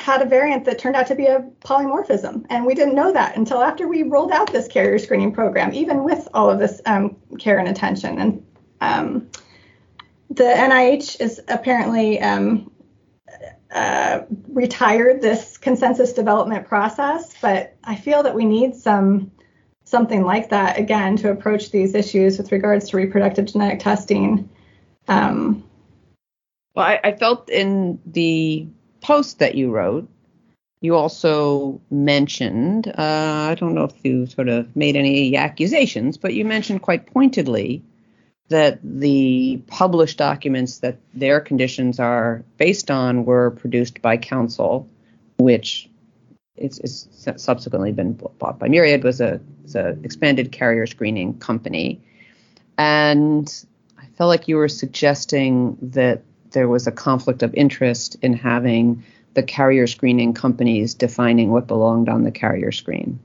[0.00, 2.44] had a variant that turned out to be a polymorphism.
[2.48, 6.04] And we didn't know that until after we rolled out this carrier screening program, even
[6.04, 8.18] with all of this um, care and attention.
[8.18, 8.46] And
[8.80, 9.30] um,
[10.30, 12.70] the NIH is apparently um,
[13.72, 19.30] uh, retired this consensus development process, but I feel that we need some
[19.84, 24.48] something like that again to approach these issues with regards to reproductive genetic testing.
[25.08, 25.64] Um,
[26.74, 28.68] well, I, I felt in the
[29.00, 30.08] post that you wrote,
[30.80, 32.94] you also mentioned, uh,
[33.50, 37.82] I don't know if you sort of made any accusations, but you mentioned quite pointedly
[38.48, 44.86] that the published documents that their conditions are based on were produced by Counsyl,
[45.38, 45.88] which
[46.56, 52.00] it's, it's subsequently been bought by Myriad, was a, was a expanded carrier screening company.
[52.76, 53.46] And
[53.98, 56.22] I felt like you were suggesting that
[56.52, 62.08] there was a conflict of interest in having the carrier screening companies defining what belonged
[62.08, 63.18] on the carrier screen.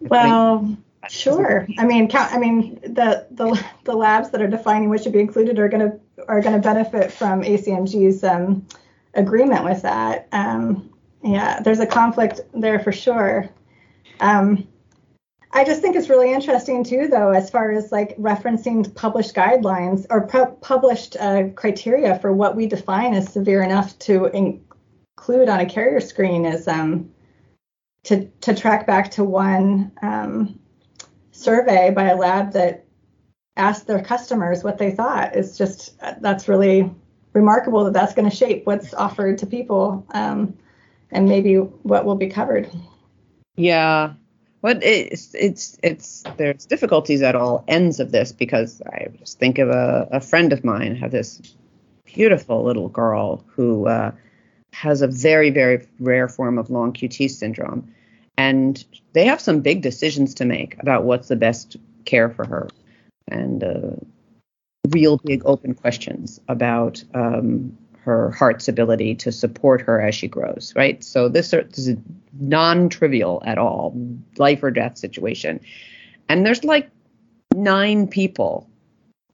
[0.00, 0.76] Well,
[1.08, 1.66] sure.
[1.78, 5.58] I mean, I mean, the, the the labs that are defining what should be included
[5.58, 8.66] are going to are going to benefit from ACMG's um,
[9.14, 10.28] agreement with that.
[10.32, 10.90] Um,
[11.22, 13.48] yeah, there's a conflict there for sure.
[14.20, 14.66] Um,
[15.54, 20.06] I just think it's really interesting too, though, as far as like referencing published guidelines
[20.08, 25.60] or pu- published uh, criteria for what we define as severe enough to include on
[25.60, 27.10] a carrier screen is um,
[28.04, 30.58] to to track back to one um,
[31.32, 32.86] survey by a lab that
[33.56, 36.90] asked their customers what they thought is just that's really
[37.34, 40.56] remarkable that that's going to shape what's offered to people um,
[41.10, 42.70] and maybe what will be covered.
[43.56, 44.14] Yeah,
[44.62, 49.58] but it's it's it's there's difficulties at all ends of this because I just think
[49.58, 51.42] of a, a friend of mine have this
[52.04, 54.12] beautiful little girl who uh,
[54.72, 57.92] has a very very rare form of long QT syndrome,
[58.38, 58.82] and
[59.12, 62.68] they have some big decisions to make about what's the best care for her,
[63.26, 63.90] and uh,
[64.90, 70.72] real big open questions about um, her heart's ability to support her as she grows,
[70.74, 71.02] right?
[71.04, 71.96] So this, is a
[72.38, 73.94] non-trivial at all,
[74.38, 75.60] life or death situation.
[76.28, 76.90] And there's like
[77.54, 78.68] nine people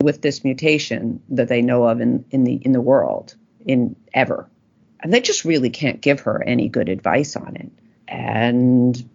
[0.03, 4.49] with this mutation that they know of in, in the in the world in ever.
[5.01, 7.71] And they just really can't give her any good advice on it.
[8.07, 9.09] And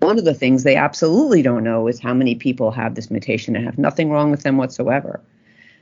[0.00, 3.56] one of the things they absolutely don't know is how many people have this mutation
[3.56, 5.22] and have nothing wrong with them whatsoever.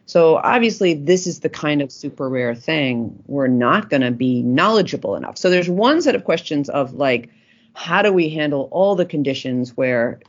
[0.07, 4.41] So obviously, this is the kind of super rare thing we're not going to be
[4.43, 5.37] knowledgeable enough.
[5.37, 7.29] So there's one set of questions of like,
[7.75, 10.21] how do we handle all the conditions where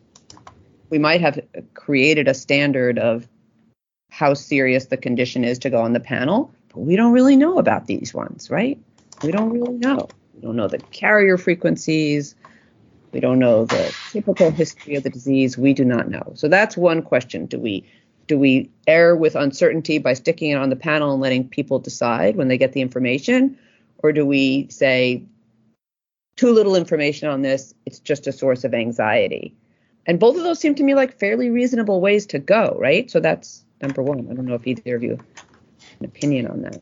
[0.89, 1.39] we might have
[1.75, 3.27] created a standard of
[4.09, 7.59] how serious the condition is to go on the panel, but we don't really know
[7.59, 8.79] about these ones, right?
[9.21, 10.07] We don't really know.
[10.33, 12.35] We don't know the carrier frequencies.
[13.11, 15.57] We don't know the typical history of the disease.
[15.57, 16.33] We do not know.
[16.35, 17.45] So that's one question.
[17.45, 17.85] Do we
[18.27, 22.35] do we err with uncertainty by sticking it on the panel and letting people decide
[22.35, 23.57] when they get the information?
[23.99, 25.23] Or do we say,
[26.35, 29.55] too little information on this, it's just a source of anxiety?
[30.05, 33.09] And both of those seem to me like fairly reasonable ways to go, right?
[33.09, 34.27] So that's number one.
[34.29, 35.45] I don't know if either of you have
[35.99, 36.81] an opinion on that.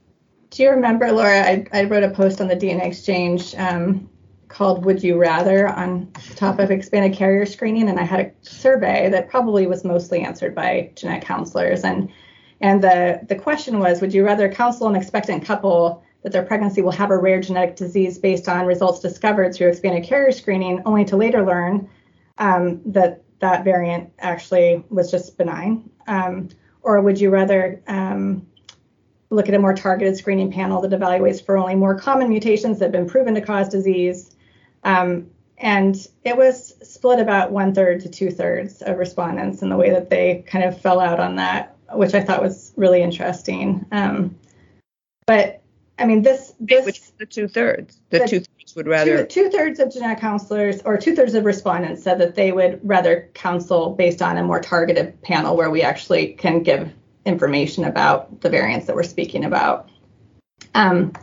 [0.51, 1.41] Do you remember, Laura?
[1.41, 4.09] I, I wrote a post on the DNA Exchange um,
[4.55, 7.89] called Would You Rather on top of expanded carrier screening.
[7.89, 11.83] And I had a survey that probably was mostly answered by genetic counselors.
[11.83, 12.09] And
[12.61, 16.81] and the, the question was Would you rather counsel an expectant couple that their pregnancy
[16.81, 21.03] will have a rare genetic disease based on results discovered through expanded carrier screening, only
[21.05, 21.89] to later learn
[22.37, 25.89] um, that that variant actually was just benign?
[26.07, 26.47] Um,
[26.81, 28.47] or would you rather um,
[29.31, 32.85] look at a more targeted screening panel that evaluates for only more common mutations that
[32.85, 34.34] have been proven to cause disease
[34.85, 39.77] um, and it was split about one third to two thirds of respondents in the
[39.77, 43.85] way that they kind of fell out on that, which I thought was really interesting.
[43.91, 44.37] Um,
[45.25, 45.61] but
[45.97, 49.49] I mean, this this which the two thirds, the, the two thirds would rather two
[49.49, 53.95] thirds of genetic counselors or two thirds of respondents said that they would rather counsel
[53.95, 56.93] based on a more targeted panel where we actually can give
[57.25, 59.89] information about the variants that we're speaking about.
[60.75, 61.13] Um,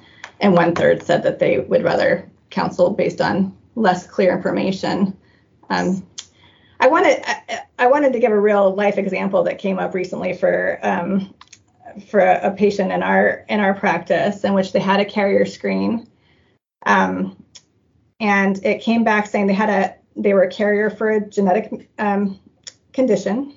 [0.41, 5.17] and one third said that they would rather counsel based on less clear information.
[5.71, 6.07] Um,
[6.79, 10.35] I wanted I, I, wanted to give a real life example that came up recently
[10.35, 11.35] for um,
[12.09, 15.47] for a, a, patient in our in our practice in which they had a carrier
[15.47, 16.07] screen,
[16.87, 17.43] um,
[18.21, 21.89] and it came back saying they had a they were a carrier for a genetic
[21.99, 22.39] um,
[22.93, 23.55] condition,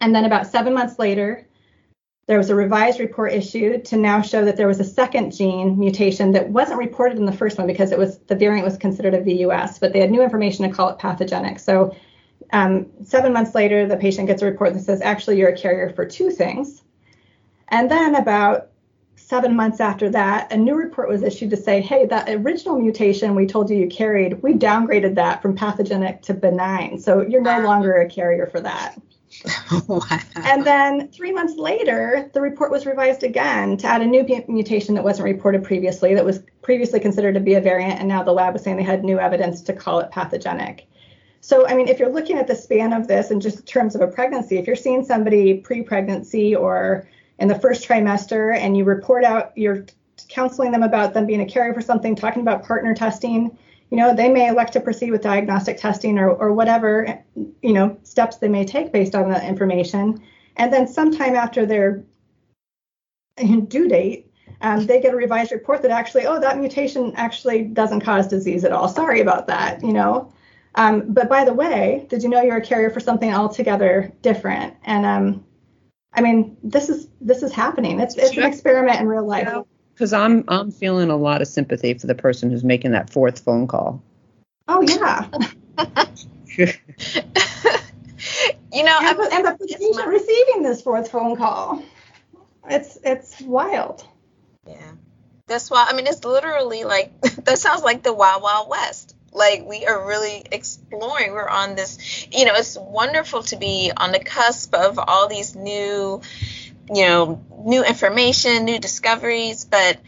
[0.00, 1.47] and then about seven months later,
[2.28, 5.78] there was a revised report issued to now show that there was a second gene
[5.78, 9.14] mutation that wasn't reported in the first one because it was the variant was considered
[9.14, 11.58] a VUS, but they had new information to call it pathogenic.
[11.58, 11.96] So
[12.52, 15.90] um, seven months later, the patient gets a report that says, actually, you're a carrier
[15.94, 16.82] for two things.
[17.68, 18.68] And then about
[19.16, 23.34] seven months after that, a new report was issued to say, hey, that original mutation
[23.34, 26.98] we told you you carried, we downgraded that from pathogenic to benign.
[26.98, 29.00] So you're no longer a carrier for that.
[29.88, 30.00] wow.
[30.36, 34.94] And then three months later, the report was revised again to add a new mutation
[34.94, 38.32] that wasn't reported previously, that was previously considered to be a variant, and now the
[38.32, 40.86] lab was saying they had new evidence to call it pathogenic.
[41.40, 44.00] So, I mean, if you're looking at the span of this in just terms of
[44.00, 47.08] a pregnancy, if you're seeing somebody pre pregnancy or
[47.38, 49.86] in the first trimester and you report out, you're
[50.28, 53.56] counseling them about them being a carrier for something, talking about partner testing,
[53.90, 57.22] you know, they may elect to proceed with diagnostic testing or, or whatever,
[57.62, 60.22] you know, steps they may take based on the information.
[60.56, 62.04] And then sometime after their
[63.68, 64.30] due date,
[64.60, 68.64] um, they get a revised report that actually, oh, that mutation actually doesn't cause disease
[68.64, 68.88] at all.
[68.88, 70.32] Sorry about that, you know.
[70.74, 74.74] Um, but by the way, did you know you're a carrier for something altogether different?
[74.84, 75.44] And um,
[76.12, 78.00] I mean, this is this is happening.
[78.00, 79.48] It's it's an experiment in real life.
[79.98, 83.40] Because I'm I'm feeling a lot of sympathy for the person who's making that fourth
[83.40, 84.00] phone call.
[84.68, 85.26] Oh yeah.
[86.56, 86.66] you
[88.84, 91.82] know, and, I'm, and the patient my, receiving this fourth phone call.
[92.70, 94.06] It's it's wild.
[94.68, 94.92] Yeah,
[95.48, 95.86] that's why.
[95.88, 99.16] I mean, it's literally like that sounds like the Wild Wild West.
[99.32, 101.32] Like we are really exploring.
[101.32, 102.28] We're on this.
[102.30, 106.22] You know, it's wonderful to be on the cusp of all these new,
[106.90, 109.64] you know, new information, new discoveries.
[109.64, 109.98] But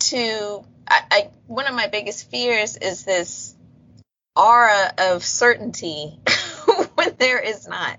[0.00, 3.54] to I, I one of my biggest fears is this
[4.36, 6.18] aura of certainty
[6.94, 7.98] when there is not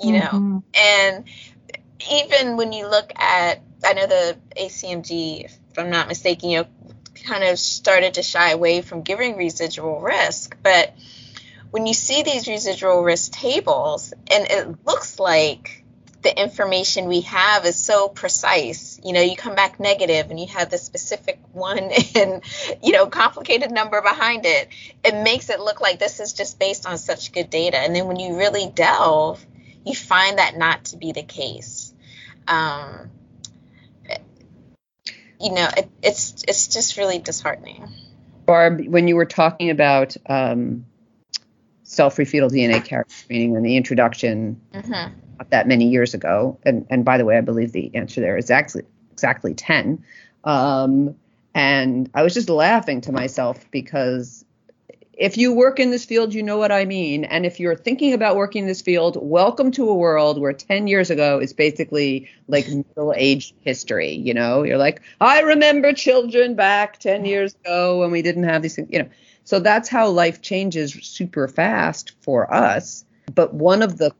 [0.00, 0.58] you know mm-hmm.
[0.74, 1.24] and
[2.10, 6.66] even when you look at i know the acmg if i'm not mistaken you know
[7.24, 10.94] kind of started to shy away from giving residual risk but
[11.70, 15.83] when you see these residual risk tables and it looks like
[16.24, 18.98] the information we have is so precise.
[19.04, 21.78] You know, you come back negative and you have the specific one
[22.16, 22.42] and,
[22.82, 24.68] you know, complicated number behind it.
[25.04, 27.78] It makes it look like this is just based on such good data.
[27.78, 29.44] And then when you really delve,
[29.84, 31.92] you find that not to be the case.
[32.48, 33.10] Um,
[35.40, 37.86] you know, it, it's it's just really disheartening.
[38.46, 40.86] Barb, when you were talking about um,
[41.82, 46.58] cell-free fetal DNA carrier screening and the introduction mm-hmm not that many years ago.
[46.64, 48.82] And, and by the way, I believe the answer there is exactly,
[49.12, 50.04] exactly 10.
[50.44, 51.14] Um,
[51.54, 54.44] and I was just laughing to myself because
[55.16, 57.24] if you work in this field, you know what I mean.
[57.24, 60.86] And if you're thinking about working in this field, welcome to a world where 10
[60.88, 64.12] years ago is basically like middle age history.
[64.12, 68.62] You know, you're like, I remember children back 10 years ago when we didn't have
[68.62, 69.08] these things, you know.
[69.44, 73.04] So that's how life changes super fast for us.
[73.34, 74.12] But one of the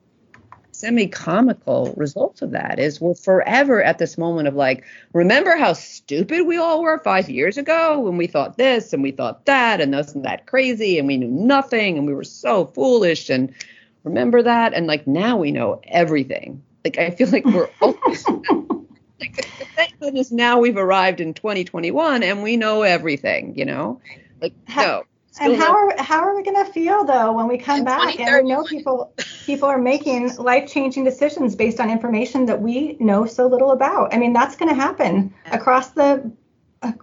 [0.85, 6.47] semi-comical results of that is we're forever at this moment of like remember how stupid
[6.47, 9.95] we all were five years ago when we thought this and we thought that and
[9.95, 13.55] wasn't that crazy and we knew nothing and we were so foolish and
[14.03, 14.75] remember that?
[14.75, 16.63] And like now we know everything.
[16.85, 18.29] Like i feel like we're always
[19.21, 19.43] like
[19.75, 24.03] thank goodness now we've arrived in 2021 and we know everything you know?
[24.43, 25.05] Like no
[25.41, 28.45] and how are how are we going to feel though when we come back and
[28.45, 29.13] we know people
[29.45, 34.15] people are making life changing decisions based on information that we know so little about?
[34.15, 36.31] I mean, that's going to happen across the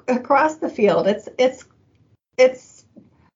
[0.07, 1.07] across the field.
[1.07, 1.65] It's it's
[2.38, 2.86] it's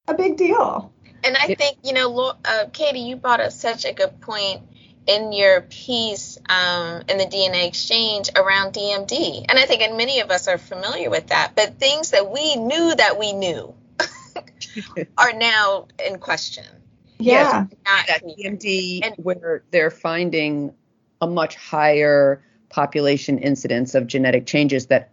[0.07, 0.93] a big deal.
[1.23, 4.61] And I think you know, uh, Katie, you brought up such a good point
[5.07, 9.45] in your piece um, in the DNA exchange around DMD.
[9.49, 12.55] And I think and many of us are familiar with that, but things that we
[12.55, 13.75] knew that we knew
[15.17, 16.65] are now in question.
[17.17, 17.65] Yeah.
[17.85, 20.73] Yes, that DMD and, where they're finding
[21.21, 25.11] a much higher population incidence of genetic changes that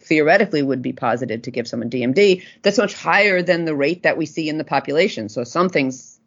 [0.00, 2.44] theoretically would be posited to give someone DMD.
[2.62, 5.28] That's much higher than the rate that we see in the population.
[5.28, 6.20] So something's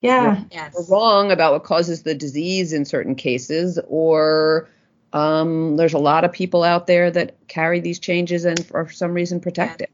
[0.00, 0.90] yeah yes.
[0.90, 4.68] wrong about what causes the disease in certain cases, or
[5.12, 9.12] um, there's a lot of people out there that carry these changes and for some
[9.12, 9.84] reason protect yeah.
[9.84, 9.90] it.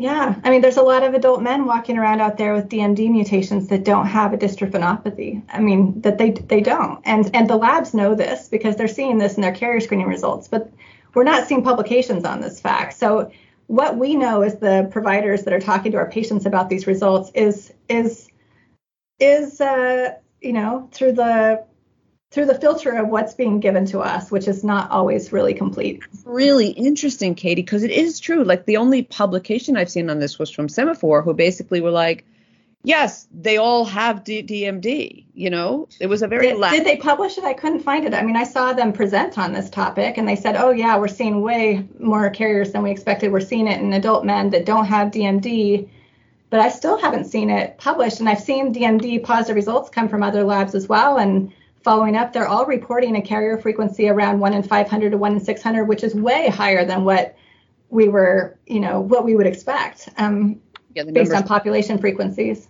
[0.00, 3.10] Yeah, I mean, there's a lot of adult men walking around out there with DMD
[3.10, 5.42] mutations that don't have a dystrophinopathy.
[5.48, 9.18] I mean, that they they don't, and and the labs know this because they're seeing
[9.18, 10.46] this in their carrier screening results.
[10.46, 10.72] But
[11.14, 12.96] we're not seeing publications on this fact.
[12.96, 13.32] So
[13.66, 17.32] what we know is the providers that are talking to our patients about these results
[17.34, 18.28] is is
[19.18, 21.64] is uh, you know through the
[22.30, 26.02] through the filter of what's being given to us, which is not always really complete.
[26.24, 28.44] Really interesting, Katie, because it is true.
[28.44, 32.26] Like the only publication I've seen on this was from Sema4, who basically were like,
[32.84, 35.24] yes, they all have D- DMD.
[35.32, 36.48] You know, it was a very.
[36.48, 37.44] Did, did, they publish it?
[37.44, 38.12] I couldn't find it.
[38.12, 41.08] I mean, I saw them present on this topic, and they said, oh yeah, we're
[41.08, 43.32] seeing way more carriers than we expected.
[43.32, 45.88] We're seeing it in adult men that don't have DMD.
[46.50, 50.22] But I still haven't seen it published, and I've seen DMD positive results come from
[50.22, 51.52] other labs as well, and
[51.82, 55.40] following up, they're all reporting a carrier frequency around 1 in 500 to 1 in
[55.40, 57.36] 600, which is way higher than what
[57.90, 60.60] we were, you know, what we would expect um,
[60.94, 62.68] yeah, based on population frequencies.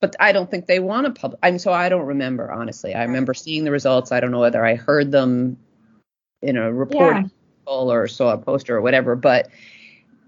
[0.00, 1.38] But I don't think they want to publish.
[1.42, 2.94] I'm so I don't remember honestly.
[2.94, 4.10] I remember seeing the results.
[4.10, 5.58] I don't know whether I heard them
[6.40, 7.28] in a report yeah.
[7.66, 9.14] or saw a poster or whatever.
[9.14, 9.48] But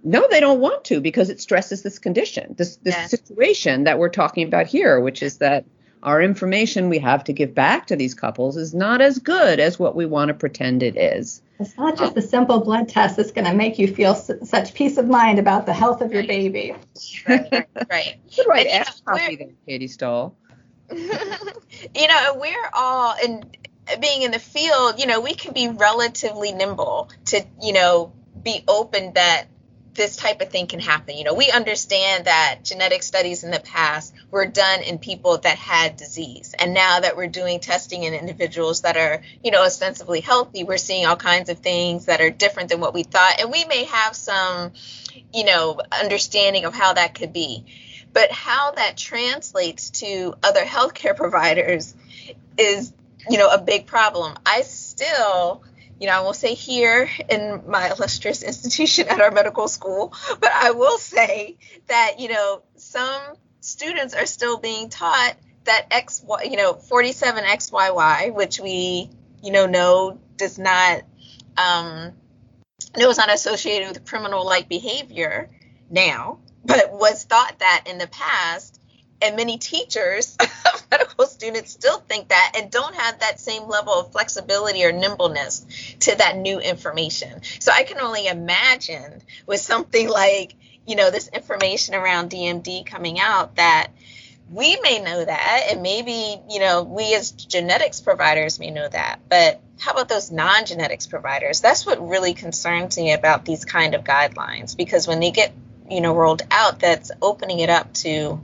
[0.05, 4.11] no, they don't want to because it stresses this condition, this this situation that we're
[4.11, 5.65] talking about here, which is that
[6.05, 9.79] our information we have to give back to these couples is not as good as
[9.79, 11.43] what we want to pretend it is.
[11.59, 14.75] It's not just a simple blood test that's going to make you feel s- such
[14.75, 16.75] peace of mind about the health of your baby.
[17.27, 18.17] Right, right, right.
[18.37, 20.37] Good right ask copy there, Katie Stoll.
[20.91, 23.45] you know, we're all in
[24.01, 24.99] being in the field.
[24.99, 29.47] You know, we can be relatively nimble to you know be open that
[29.95, 31.17] this type of thing can happen.
[31.17, 35.57] You know, we understand that genetic studies in the past were done in people that
[35.57, 36.55] had disease.
[36.59, 40.77] And now that we're doing testing in individuals that are, you know, ostensibly healthy, we're
[40.77, 43.41] seeing all kinds of things that are different than what we thought.
[43.41, 44.73] And we may have some,
[45.33, 47.65] you know, understanding of how that could be.
[48.13, 51.95] But how that translates to other healthcare providers
[52.59, 52.93] is,
[53.29, 54.37] you know, a big problem.
[54.45, 55.63] I still
[56.05, 60.51] you know, I won't say here in my illustrious institution at our medical school, but
[60.53, 63.23] I will say that, you know, some
[63.61, 65.35] students are still being taught
[65.65, 69.09] that X, you know, 47XYY, which we,
[69.43, 71.05] you know, know does not,
[71.57, 72.13] um,
[72.99, 75.49] know is not associated with criminal like behavior
[75.89, 78.79] now, but was thought that in the past
[79.25, 80.37] and many teachers
[80.91, 85.67] medical students still think that and don't have that same level of flexibility or nimbleness
[86.01, 87.41] to that new information.
[87.59, 90.55] So i can only imagine with something like
[90.87, 93.89] you know this information around dmd coming out that
[94.51, 99.21] we may know that and maybe you know we as genetics providers may know that.
[99.29, 101.61] But how about those non-genetics providers?
[101.61, 105.53] That's what really concerns me about these kind of guidelines because when they get
[105.91, 108.41] you know rolled out that's opening it up to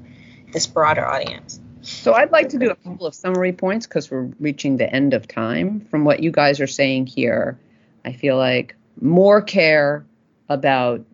[0.52, 1.60] this broader audience.
[1.82, 5.14] So I'd like to do a couple of summary points because we're reaching the end
[5.14, 5.80] of time.
[5.90, 7.58] From what you guys are saying here,
[8.04, 10.04] I feel like more care
[10.48, 11.04] about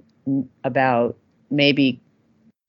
[0.65, 1.17] about
[1.51, 2.01] maybe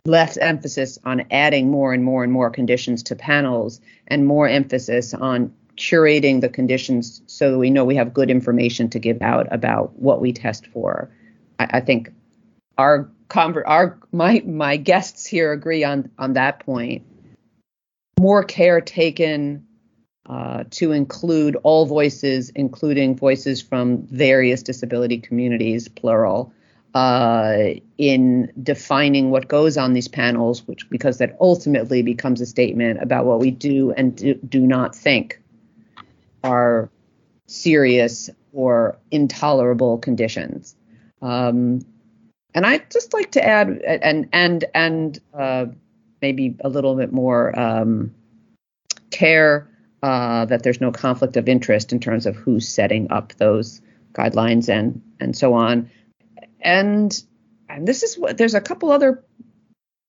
[0.05, 5.13] less emphasis on adding more and more and more conditions to panels and more emphasis
[5.13, 9.47] on curating the conditions so that we know we have good information to give out
[9.51, 11.09] about what we test for.
[11.59, 12.11] I, I think
[12.77, 17.03] our conver- our my my guests here agree on on that point.
[18.19, 19.67] More care taken
[20.27, 26.51] uh, to include all voices, including voices from various disability communities, plural,
[26.93, 33.01] uh, in defining what goes on these panels, which because that ultimately becomes a statement
[33.01, 35.39] about what we do and do, do not think
[36.43, 36.89] are
[37.45, 40.75] serious or intolerable conditions.
[41.21, 41.81] Um,
[42.57, 45.67] and I'd just like to add and and and uh,
[46.23, 48.15] maybe a little bit more um,
[49.11, 49.69] care
[50.01, 53.79] uh, that there's no conflict of interest in terms of who's setting up those
[54.13, 55.91] guidelines and and so on.
[56.59, 57.23] And
[57.69, 59.23] and this is what there's a couple other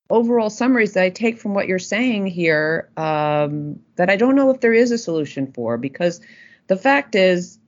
[0.09, 4.49] overall summaries that I take from what you're saying here um, that I don't know
[4.49, 6.22] if there is a solution for because
[6.66, 7.59] the fact is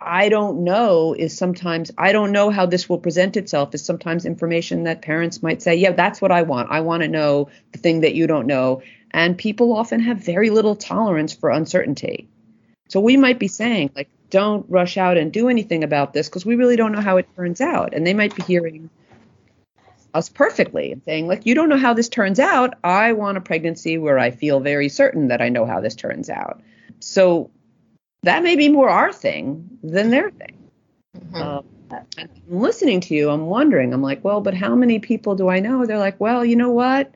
[0.00, 4.24] I don't know is sometimes I don't know how this will present itself is sometimes
[4.24, 6.70] information that parents might say, yeah, that's what I want.
[6.70, 8.82] I want to know the thing that you don't know.
[9.10, 12.28] And people often have very little tolerance for uncertainty.
[12.88, 16.46] So we might be saying, like, don't rush out and do anything about this because
[16.46, 17.92] we really don't know how it turns out.
[17.92, 18.88] And they might be hearing
[20.14, 22.74] us perfectly and saying, like, you don't know how this turns out.
[22.82, 26.30] I want a pregnancy where I feel very certain that I know how this turns
[26.30, 26.62] out.
[27.00, 27.50] So
[28.22, 30.56] that may be more our thing than their thing.
[31.16, 31.36] Mm-hmm.
[31.36, 31.64] Um,
[32.48, 35.86] listening to you, I'm wondering, I'm like, well, but how many people do I know?
[35.86, 37.12] They're like, well, you know what?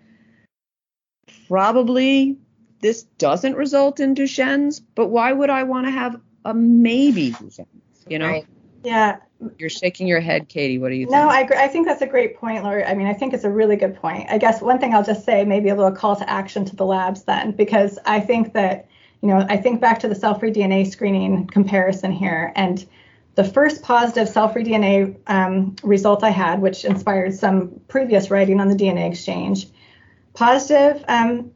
[1.48, 2.36] Probably
[2.80, 8.04] this doesn't result in Duchenne's, but why would I want to have a maybe Duchenne's?
[8.08, 8.28] You know?
[8.28, 8.46] Right.
[8.82, 9.18] Yeah.
[9.58, 10.78] You're shaking your head, Katie.
[10.78, 11.12] What do you think?
[11.12, 12.84] No, I, I think that's a great point, Lori.
[12.84, 14.26] I mean, I think it's a really good point.
[14.30, 16.86] I guess one thing I'll just say, maybe a little call to action to the
[16.86, 18.88] labs then, because I think that
[19.24, 22.86] you know, I think back to the cell-free DNA screening comparison here, and
[23.36, 28.68] the first positive cell-free DNA um, result I had, which inspired some previous writing on
[28.68, 29.68] the DNA exchange,
[30.34, 31.52] positive, um,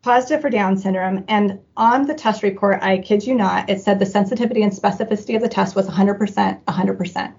[0.00, 3.98] positive for Down syndrome, and on the test report, I kid you not, it said
[3.98, 7.32] the sensitivity and specificity of the test was 100%, 100%.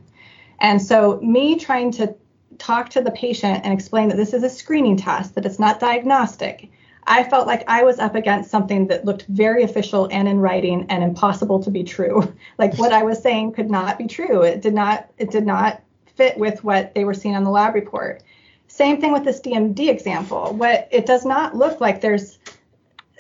[0.60, 2.14] And so me trying to
[2.60, 5.80] talk to the patient and explain that this is a screening test, that it's not
[5.80, 6.70] diagnostic,
[7.12, 10.86] I felt like I was up against something that looked very official and in writing
[10.88, 12.34] and impossible to be true.
[12.58, 14.44] Like what I was saying could not be true.
[14.44, 15.82] It did not it did not
[16.16, 18.24] fit with what they were seeing on the lab report.
[18.68, 20.54] Same thing with this DMD example.
[20.54, 22.40] What it does not look like there's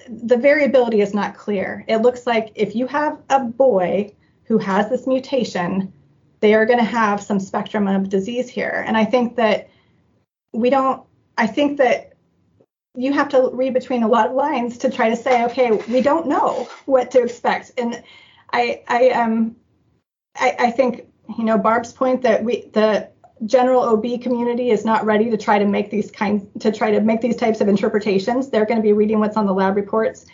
[0.07, 1.83] the variability is not clear.
[1.87, 4.13] It looks like if you have a boy
[4.45, 5.91] who has this mutation,
[6.39, 8.83] they are going to have some spectrum of disease here.
[8.87, 9.69] And I think that
[10.53, 11.03] we don't
[11.37, 12.10] I think that
[12.95, 16.01] you have to read between a lot of lines to try to say, okay, we
[16.01, 17.71] don't know what to expect.
[17.77, 18.03] And
[18.51, 19.55] I, I, um,
[20.35, 23.09] I, I think, you know, Barb's point that we, the
[23.45, 26.99] general OB community is not ready to try to make these kinds, to try to
[26.99, 28.49] make these types of interpretations.
[28.49, 30.25] They're going to be reading what's on the lab reports.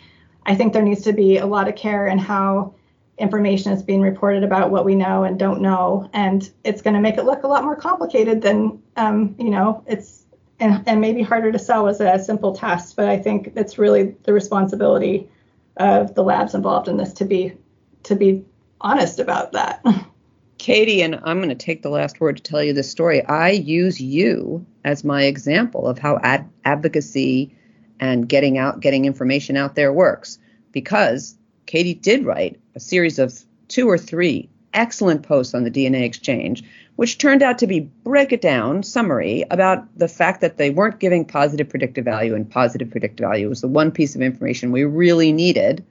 [0.44, 2.74] I think there needs to be a lot of care in how
[3.18, 7.00] information is being reported about what we know and don't know, and it's going to
[7.00, 10.17] make it look a lot more complicated than um, you know it's
[10.60, 12.96] and, and maybe harder to sell as a simple test.
[12.96, 15.28] But I think it's really the responsibility
[15.76, 17.54] of the labs involved in this to be
[18.04, 18.44] to be
[18.80, 19.84] honest about that.
[20.58, 23.24] Katie, and I'm going to take the last word to tell you this story.
[23.24, 27.54] I use you as my example of how ad- advocacy
[28.00, 30.38] and getting out, getting information out there works
[30.72, 31.36] because
[31.66, 36.64] Katie did write a series of two or three excellent posts on the DNA exchange,
[36.96, 41.00] which turned out to be break it down summary about the fact that they weren't
[41.00, 44.84] giving positive predictive value, and positive predictive value was the one piece of information we
[44.84, 45.84] really needed.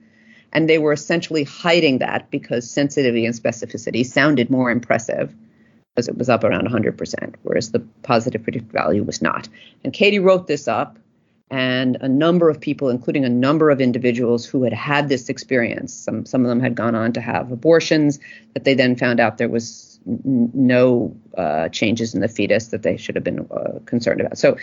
[0.52, 5.34] And they were essentially hiding that because sensitivity and specificity sounded more impressive
[5.94, 9.48] because it was up around 100%, whereas the positive predictive value was not.
[9.84, 10.96] And Katie wrote this up
[11.50, 15.94] and a number of people, including a number of individuals who had had this experience.
[15.94, 18.18] Some some of them had gone on to have abortions
[18.54, 22.82] that they then found out there was n- no uh, changes in the fetus that
[22.82, 24.36] they should have been uh, concerned about.
[24.36, 24.58] So,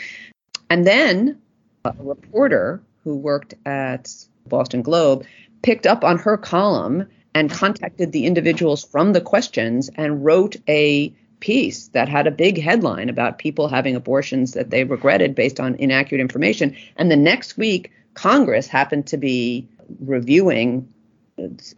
[0.69, 1.41] and then
[1.83, 4.11] a reporter who worked at
[4.47, 5.25] Boston Globe
[5.61, 11.13] picked up on her column and contacted the individuals from the questions and wrote a
[11.39, 15.75] piece that had a big headline about people having abortions that they regretted based on
[15.75, 16.75] inaccurate information.
[16.95, 19.67] And the next week, Congress happened to be
[19.99, 20.91] reviewing.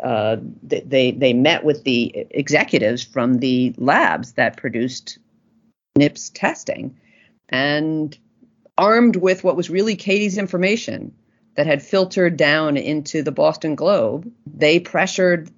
[0.03, 5.18] Uh, they they met with the executives from the labs that produced
[5.97, 6.95] NIPS testing,
[7.49, 8.16] and
[8.78, 11.12] armed with what was really Katie's information
[11.55, 15.49] that had filtered down into the Boston Globe, they pressured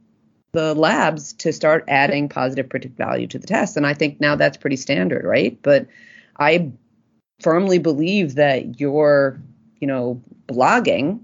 [0.51, 3.77] the labs to start adding positive predictive value to the test.
[3.77, 5.57] And I think now that's pretty standard, right?
[5.61, 5.87] But
[6.39, 6.71] I
[7.41, 9.39] firmly believe that your,
[9.79, 11.19] you know, blogging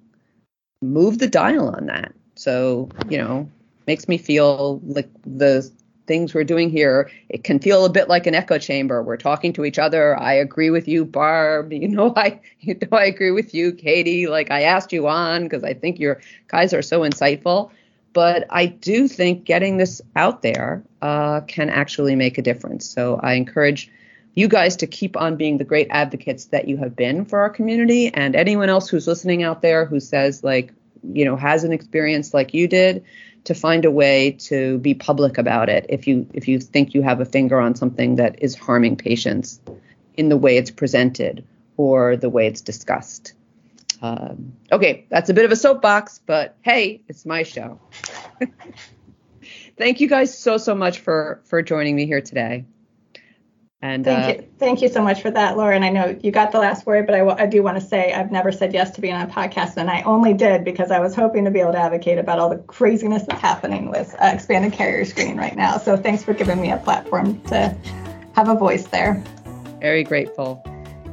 [0.81, 2.13] move the dial on that.
[2.35, 3.49] So, you know,
[3.87, 5.69] makes me feel like the
[6.07, 9.01] things we're doing here, it can feel a bit like an echo chamber.
[9.01, 10.17] We're talking to each other.
[10.19, 11.71] I agree with you, Barb.
[11.85, 14.27] You know, I you know I agree with you, Katie.
[14.27, 17.71] Like I asked you on because I think your guys are so insightful.
[18.15, 22.89] But I do think getting this out there uh, can actually make a difference.
[22.89, 23.91] So I encourage
[24.35, 27.49] you guys to keep on being the great advocates that you have been for our
[27.49, 28.13] community.
[28.13, 30.71] And anyone else who's listening out there who says, like,
[31.03, 33.03] you know, has an experience like you did,
[33.43, 37.01] to find a way to be public about it if you if you think you
[37.01, 39.59] have a finger on something that is harming patients
[40.15, 41.45] in the way it's presented
[41.77, 43.33] or the way it's discussed.
[44.05, 47.79] Um, okay, that's a bit of a soapbox, but hey, it's my show.
[49.77, 52.65] Thank you guys so so much for for joining me here today.
[53.81, 55.83] And thank uh, you, thank you so much for that, Lauren.
[55.83, 58.13] I know you got the last word, but I, w- I do want to say
[58.13, 60.99] I've never said yes to being on a podcast, and I only did because I
[60.99, 64.27] was hoping to be able to advocate about all the craziness that's happening with uh,
[64.33, 65.77] expanded carrier screening right now.
[65.77, 67.75] So thanks for giving me a platform to
[68.33, 69.23] have a voice there.
[69.81, 70.63] Very grateful.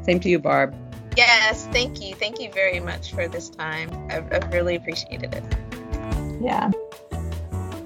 [0.04, 0.74] Same to you, Barb.
[1.16, 2.14] Yes, thank you.
[2.14, 3.90] Thank you very much for this time.
[4.10, 5.44] I've, I've really appreciated it.
[6.40, 6.70] Yeah.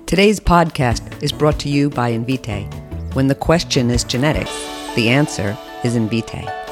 [0.06, 2.72] Today's podcast is brought to you by Invitae.
[3.14, 4.54] When the question is genetics,
[4.94, 6.65] the answer is Invitae.